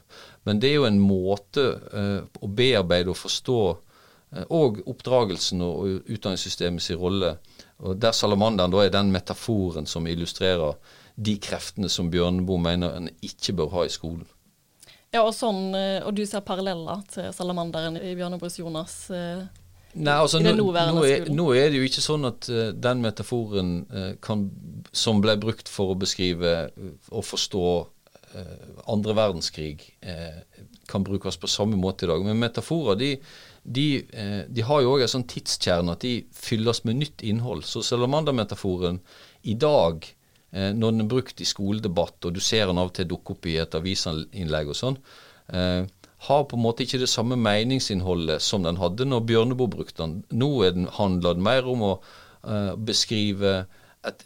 Men 0.43 0.57
det 0.57 0.71
er 0.71 0.79
jo 0.79 0.89
en 0.89 0.99
måte 1.05 1.67
eh, 1.93 2.25
å 2.25 2.49
bearbeide 2.49 3.13
og 3.13 3.21
forstå 3.21 3.61
eh, 3.69 3.86
og 4.51 4.81
oppdragelsen 4.89 5.61
og, 5.63 5.75
og 5.79 6.09
utdanningssystemets 6.11 6.91
rolle 6.99 7.37
og 7.77 7.99
Der 8.01 8.11
salamanderen 8.11 8.73
da 8.73 8.81
er 8.83 8.89
den 8.91 9.11
metaforen 9.13 9.85
som 9.85 10.07
illustrerer 10.09 10.73
de 11.15 11.35
kreftene 11.41 11.89
som 11.89 12.09
Bjørneboe 12.13 12.61
mener 12.61 12.95
en 12.97 13.09
ikke 13.25 13.53
bør 13.57 13.69
ha 13.75 13.85
i 13.85 13.93
skolen. 13.93 14.25
Ja, 15.13 15.23
og, 15.23 15.31
sånn, 15.37 15.71
eh, 15.77 16.01
og 16.03 16.15
du 16.17 16.25
ser 16.27 16.43
paralleller 16.45 17.03
til 17.13 17.29
salamanderen 17.33 17.97
i 18.01 18.15
Bjørneboes 18.17 18.59
Jonas? 18.59 18.97
Eh, 19.13 19.45
Nei, 19.97 20.13
altså 20.13 20.39
nå, 20.41 20.51
nå, 20.57 20.67
er, 20.77 21.29
nå, 21.31 21.45
er, 21.55 21.71
det 21.71 21.79
jo 21.79 21.87
ikke 21.87 22.03
sånn 22.03 22.27
at 22.27 22.47
uh, 22.53 22.69
den 22.75 22.99
metaforen 23.01 23.71
uh, 23.89 24.11
kan, 24.21 24.43
som 24.93 25.23
ble 25.23 25.37
brukt 25.41 25.71
for 25.71 25.93
å 25.93 25.97
beskrive 25.97 26.57
uh, 26.69 26.89
og 27.09 27.25
forstå 27.25 27.67
andre 28.91 29.13
verdenskrig, 29.17 29.85
kan 30.91 31.01
brukes 31.07 31.39
på 31.41 31.47
samme 31.49 31.77
måte 31.79 32.05
i 32.05 32.09
dag. 32.11 32.21
Men 32.27 32.37
metaforer 32.37 32.99
de, 32.99 33.07
de, 33.67 34.05
eh, 34.13 34.43
de, 34.47 34.63
har 34.63 34.81
jo 34.81 34.93
òg 34.95 35.03
en 35.03 35.11
sånn 35.11 35.27
tidskjerne 35.27 35.97
at 35.97 36.03
de 36.05 36.21
fylles 36.35 36.83
med 36.87 37.01
nytt 37.01 37.23
innhold. 37.27 37.65
Så 37.67 37.83
salamandermetaforen 37.83 39.01
i 39.43 39.57
dag, 39.59 40.07
eh, 40.51 40.71
når 40.71 40.93
den 40.93 41.03
er 41.03 41.09
brukt 41.11 41.43
i 41.43 41.47
skoledebatt, 41.47 42.25
og 42.25 42.37
du 42.37 42.39
ser 42.43 42.67
den 42.67 42.79
av 42.79 42.91
og 42.91 42.95
til 42.95 43.09
dukke 43.11 43.35
opp 43.35 43.49
i 43.49 43.57
et 43.59 43.75
avisinnlegg 43.75 44.71
og 44.71 44.79
sånn, 44.79 44.99
eh, 45.51 45.83
har 46.27 46.45
på 46.45 46.55
en 46.57 46.63
måte 46.63 46.85
ikke 46.85 47.01
det 47.03 47.11
samme 47.11 47.35
meningsinnholdet 47.37 48.41
som 48.41 48.63
den 48.63 48.79
hadde 48.79 49.05
når 49.05 49.27
Bjørneboe 49.27 49.69
brukte 49.69 50.01
den. 50.01 50.23
Nå 50.31 50.49
den, 50.63 50.87
handler 50.87 51.35
den 51.35 51.43
mer 51.43 51.67
om 51.67 51.83
å 51.83 51.99
beskrive 52.79 53.67
et, 54.07 54.23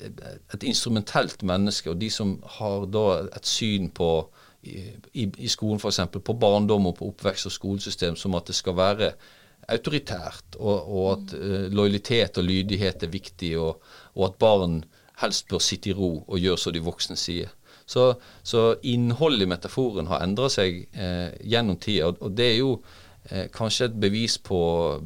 et, 0.53 0.63
instrumentelt 0.63 1.41
menneske, 1.41 1.89
og 1.89 1.97
de 1.99 2.09
som 2.13 2.35
har 2.59 2.85
da 2.85 3.05
et 3.35 3.47
syn 3.49 3.89
på 3.89 4.29
i, 4.63 5.25
i 5.25 5.49
skolen 5.49 5.79
f.eks. 5.81 5.99
på 6.21 6.35
barndom 6.37 6.89
og 6.91 6.97
på 6.99 7.11
oppvekst 7.11 7.49
og 7.49 7.55
skolesystem 7.55 8.17
som 8.19 8.35
at 8.37 8.51
det 8.51 8.57
skal 8.57 8.77
være 8.77 9.13
autoritært, 9.71 10.57
og, 10.59 10.89
og 10.89 11.07
at 11.13 11.33
uh, 11.37 11.65
lojalitet 11.73 12.39
og 12.41 12.47
lydighet 12.47 13.05
er 13.05 13.13
viktig, 13.13 13.51
og, 13.61 13.81
og, 14.15 14.23
at 14.29 14.39
barn 14.41 14.81
helst 15.21 15.47
bør 15.51 15.61
sitte 15.61 15.91
i 15.91 15.95
ro 15.97 16.15
og 16.25 16.39
gjøre 16.41 16.59
som 16.59 16.73
de 16.75 16.83
voksne 16.83 17.17
sier. 17.19 17.51
Så, 17.85 18.13
så 18.47 18.75
innholdet 18.87 19.45
i 19.45 19.51
metaforen 19.51 20.07
har 20.07 20.23
endra 20.23 20.47
seg 20.53 20.85
eh, 20.95 21.33
gjennom 21.43 21.75
tida, 21.81 22.07
og, 22.07 22.21
og, 22.23 22.31
det 22.37 22.45
er 22.47 22.57
jo 22.61 22.69
eh, 23.27 23.49
kanskje 23.51 23.89
et 23.89 23.97
bevis 23.99 24.37
på 24.39 24.59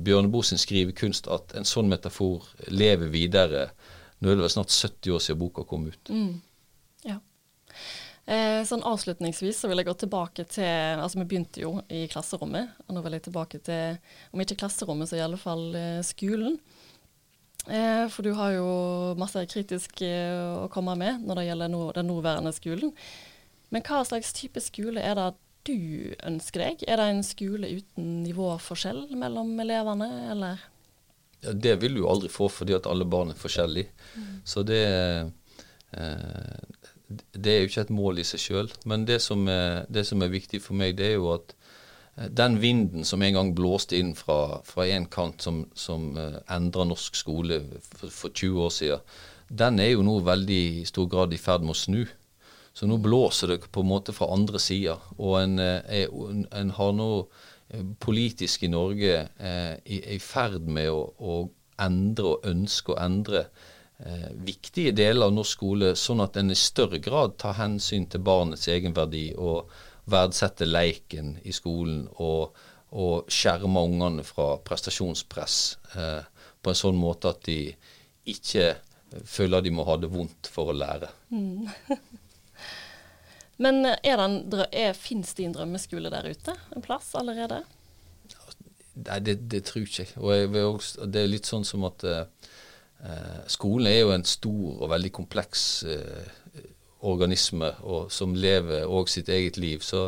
Bjørneboe 0.06 0.46
sin 0.46 0.62
skrivekunst 0.62 1.28
at 1.34 1.56
en 1.58 1.66
sånn 1.66 1.90
metafor 1.90 2.46
lever 2.70 3.10
videre. 3.10 3.70
Nå 4.20 4.30
er 4.30 4.38
det 4.38 4.46
vel 4.46 4.54
snart 4.54 4.76
70 4.76 5.16
år 5.18 5.24
siden 5.24 5.42
boka 5.42 5.66
kom 5.66 5.88
ut. 5.90 6.14
Mm. 6.14 6.36
Eh, 8.26 8.64
sånn 8.66 8.82
Avslutningsvis 8.82 9.60
så 9.62 9.70
vil 9.70 9.78
jeg 9.78 9.86
gå 9.86 9.94
tilbake 10.02 10.48
til 10.50 10.98
altså 10.98 11.20
Vi 11.20 11.28
begynte 11.30 11.62
jo 11.62 11.76
i 11.94 12.08
klasserommet. 12.10 12.74
og 12.88 12.98
Nå 12.98 13.04
vil 13.06 13.18
jeg 13.18 13.28
tilbake 13.28 13.62
til, 13.62 14.00
om 14.34 14.42
ikke 14.42 14.58
klasserommet, 14.64 15.12
så 15.12 15.20
i 15.20 15.24
alle 15.26 15.38
fall 15.42 15.68
eh, 15.78 16.02
skolen. 16.06 16.58
Eh, 17.70 18.06
for 18.14 18.26
du 18.26 18.34
har 18.38 18.58
jo 18.58 18.68
masse 19.22 19.42
kritisk 19.50 20.02
å 20.06 20.68
komme 20.74 20.98
med 21.00 21.26
når 21.26 21.40
det 21.42 21.48
gjelder 21.50 21.98
den 22.00 22.10
nåværende 22.10 22.54
skolen. 22.56 22.94
Men 23.74 23.86
hva 23.86 24.04
slags 24.08 24.34
type 24.34 24.62
skole 24.62 25.02
er 25.02 25.18
det 25.18 25.32
du 25.66 26.14
ønsker 26.26 26.62
deg? 26.62 26.86
Er 26.88 27.02
det 27.02 27.10
en 27.10 27.26
skole 27.26 27.70
uten 27.80 28.22
nivåforskjell 28.26 29.08
mellom 29.18 29.54
elevene, 29.62 30.10
eller? 30.34 30.62
Ja, 31.46 31.54
det 31.54 31.76
vil 31.82 31.98
du 31.98 32.06
aldri 32.10 32.30
få 32.34 32.50
fordi 32.50 32.76
at 32.78 32.88
alle 32.90 33.06
barn 33.10 33.34
er 33.34 33.40
forskjellige. 33.40 33.90
Mm. 34.16 34.30
Så 34.46 34.64
det 34.66 34.84
eh, 34.86 36.75
det 37.08 37.52
er 37.52 37.62
jo 37.62 37.70
ikke 37.70 37.84
et 37.86 37.94
mål 37.94 38.20
i 38.22 38.26
seg 38.28 38.42
sjøl. 38.42 38.72
Men 38.90 39.06
det 39.08 39.20
som, 39.26 39.46
er, 39.52 39.86
det 39.92 40.06
som, 40.08 40.24
er, 40.26 40.34
viktig 40.34 40.62
for 40.64 40.78
meg, 40.78 40.98
det 40.98 41.12
er 41.12 41.16
jo 41.18 41.30
at 41.36 41.54
eh, 42.18 42.30
den 42.34 42.60
vinden 42.62 43.06
som 43.06 43.22
en 43.22 43.38
gang 43.38 43.54
blåste 43.58 44.00
inn 44.00 44.14
fra, 44.18 44.60
fra 44.66 44.88
en 44.90 45.08
kant, 45.12 45.42
som, 45.46 45.64
som 45.78 46.12
uh, 46.18 46.42
endra 46.52 46.88
norsk 46.90 47.18
skole 47.18 47.62
for, 47.86 48.10
for, 48.10 48.34
20 48.34 48.62
år 48.66 48.74
siden, 48.74 49.18
den 49.50 49.80
er 49.80 49.92
jo 49.94 50.06
nå 50.06 50.20
veldig 50.26 50.62
i 50.82 50.86
stor 50.90 51.10
grad 51.10 51.34
i 51.36 51.42
ferd 51.42 51.66
med 51.66 51.76
å 51.76 51.82
snu. 51.84 52.06
Så 52.76 52.90
nå 52.90 52.98
blåser 53.00 53.54
det 53.54 53.60
på 53.72 53.86
en 53.86 53.92
måte 53.92 54.16
fra 54.16 54.32
andre 54.34 54.60
sida. 54.60 54.98
Og 55.20 55.38
en, 55.44 55.60
eh, 55.62 56.02
er, 56.02 56.16
en, 56.58 56.74
har 56.76 56.96
nå 56.96 57.10
politisk 58.00 58.64
i 58.64 58.70
Norge 58.70 59.14
er 59.42 59.80
i 59.90 60.20
ferd 60.22 60.68
med 60.70 60.92
å, 60.94 61.00
å 61.18 61.38
endre 61.82 62.36
og 62.36 62.46
ønske 62.48 62.94
å 62.94 63.00
endre 63.02 63.48
eh, 64.00 64.30
viktige 64.46 64.92
deler 64.96 65.28
av 65.28 65.34
norsk 65.36 65.58
skole, 65.58 65.92
sånn 66.00 66.24
at 66.24 66.38
en 66.40 66.54
i 66.54 66.58
større 66.60 67.00
grad 67.04 67.38
tar 67.42 67.58
hensyn 67.60 68.08
til 68.12 68.24
barnets 68.26 68.68
egenverdi 68.72 69.28
og 69.38 69.72
verdsetter 70.12 70.70
leiken 70.70 71.36
i 71.44 71.54
skolen 71.56 72.06
og, 72.22 72.56
og 72.94 73.32
skjermer 73.32 73.88
ungene 73.90 74.26
fra 74.26 74.56
prestasjonspress 74.66 75.60
eh, 75.96 76.22
på 76.62 76.74
en 76.74 76.82
sånn 76.82 77.00
måte 77.00 77.32
at 77.32 77.46
de 77.48 77.60
ikke 78.30 78.76
føler 79.26 79.64
de 79.64 79.72
må 79.74 79.86
ha 79.88 79.96
det 80.02 80.10
vondt 80.12 80.50
for 80.52 80.72
å 80.72 80.76
lære. 80.76 81.10
Mm. 81.30 81.70
Men 83.64 83.86
er 83.88 84.94
fins 84.98 85.32
det 85.38 85.46
en 85.46 85.56
drømmeskole 85.56 86.12
der 86.12 86.28
ute? 86.28 86.56
En 86.76 86.84
plass 86.84 87.14
allerede? 87.16 87.62
Nei, 88.96 89.20
det, 89.24 89.38
det 89.52 89.62
tror 89.70 89.86
jeg 89.86 90.10
ikke. 90.10 90.24
Og 90.24 90.34
jeg, 90.36 91.08
det 91.14 91.22
er 91.22 91.32
litt 91.32 91.48
sånn 91.48 91.64
som 91.68 91.86
at 91.88 92.04
Eh, 92.04 92.24
skolen 93.52 93.90
er 93.90 94.00
jo 94.00 94.14
en 94.16 94.26
stor 94.26 94.82
og 94.82 94.90
veldig 94.90 95.12
kompleks 95.14 95.84
eh, 95.90 96.64
organisme 97.06 97.70
og, 97.84 98.10
som 98.14 98.34
lever 98.34 98.88
òg 98.90 99.12
sitt 99.12 99.30
eget 99.30 99.60
liv. 99.62 99.84
Så, 99.86 100.08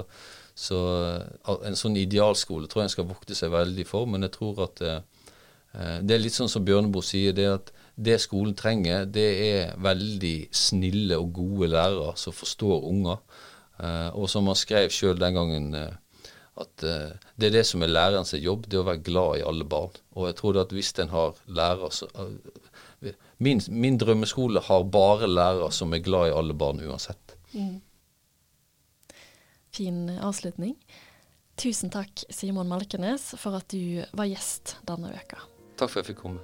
så, 0.57 0.79
eh, 1.11 1.67
en 1.67 1.77
sånn 1.77 1.97
idealskole 1.99 2.69
tror 2.69 2.83
jeg 2.83 2.91
en 2.91 2.95
skal 2.97 3.09
vokte 3.11 3.37
seg 3.37 3.53
veldig 3.53 3.85
for. 3.89 4.09
Men 4.09 4.27
jeg 4.27 4.37
tror 4.39 4.65
at 4.67 4.83
det 5.77 6.15
er 6.15 6.21
litt 6.23 6.33
sånn 6.33 6.49
som 6.49 6.63
Bjørneboe 6.65 7.05
sier, 7.05 7.35
det 7.37 7.45
at 7.51 7.67
det 7.93 8.15
skolen 8.23 8.55
trenger, 8.57 9.03
det 9.05 9.27
er 9.43 9.75
veldig 9.83 10.47
snille 10.55 11.19
og 11.21 11.35
gode 11.35 11.69
lærere 11.69 12.15
som 12.17 12.33
forstår 12.33 12.87
unger. 12.87 13.19
og 14.17 14.25
som 14.29 14.47
han 14.49 14.57
skrev 14.57 14.89
sjøl 14.89 15.19
den 15.19 15.37
gangen 15.37 15.75
at 16.57 16.81
det 16.81 17.49
er 17.49 17.53
det 17.59 17.65
som 17.67 17.83
er 17.83 17.93
lærerens 17.93 18.33
jobb, 18.33 18.65
det 18.65 18.79
er 18.79 18.81
å 18.81 18.87
være 18.87 19.03
glad 19.05 19.37
i 19.37 19.45
alle 19.45 19.67
barn. 19.69 19.93
Og 20.15 20.31
jeg 20.31 20.39
tror 20.39 20.61
at 20.63 20.73
hvis 20.73 20.95
en 21.03 21.13
har 21.13 21.37
lærere 21.45 21.91
min, 23.37 23.61
min, 23.69 23.97
drømmeskole 23.97 24.61
har 24.65 24.83
bare 24.83 25.29
lærere 25.29 25.71
som 25.71 25.93
er 25.93 26.01
glad 26.05 26.31
i 26.31 26.37
alle 26.37 26.55
barn 26.57 26.81
uansett. 26.81 27.37
Mm. 27.53 27.77
Fin 29.77 30.09
avslutning. 30.09 30.75
Tusen 31.57 31.89
takk, 31.93 32.25
Simon 32.29 32.69
Malkenes, 32.69 33.31
for 33.37 33.57
at 33.57 33.69
du 33.73 34.03
var 34.17 34.29
gjest 34.29 34.77
denne 34.85 35.13
veka. 35.13 35.41
Takk 35.77 35.89
for 35.89 36.01
at 36.01 36.05
jeg 36.05 36.13
fikk 36.13 36.23
komme. 36.25 36.43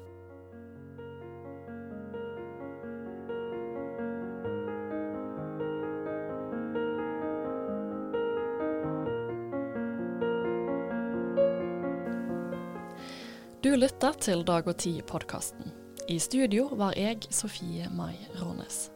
Du 13.63 13.71
lytter 13.77 14.17
til 14.19 14.43
Dag 14.43 14.67
og 14.67 14.75
Tid-podkasten. 14.77 15.83
I 16.07 16.19
studio 16.19 16.67
var 16.75 16.93
jeg 16.99 17.17
Sofie 17.31 17.87
Mai 17.95 18.17
Rånes. 18.35 18.91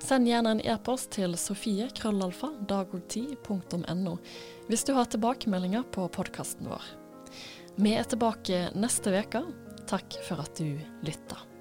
Send 0.00 0.24
gjerne 0.26 0.50
en 0.54 0.60
e-post 0.64 1.10
til 1.12 1.36
sofie.krøllalfa.dagogtid.no 1.36 4.16
hvis 4.70 4.84
du 4.88 4.92
har 4.96 5.04
tilbakemeldinger 5.12 5.82
på 5.92 6.08
podkasten 6.16 6.68
vår. 6.72 6.84
Vi 7.76 7.92
er 7.96 8.04
tilbake 8.08 8.70
neste 8.72 9.12
uke. 9.12 9.42
Takk 9.92 10.08
for 10.24 10.40
at 10.40 10.56
du 10.56 10.80
lytta. 11.04 11.51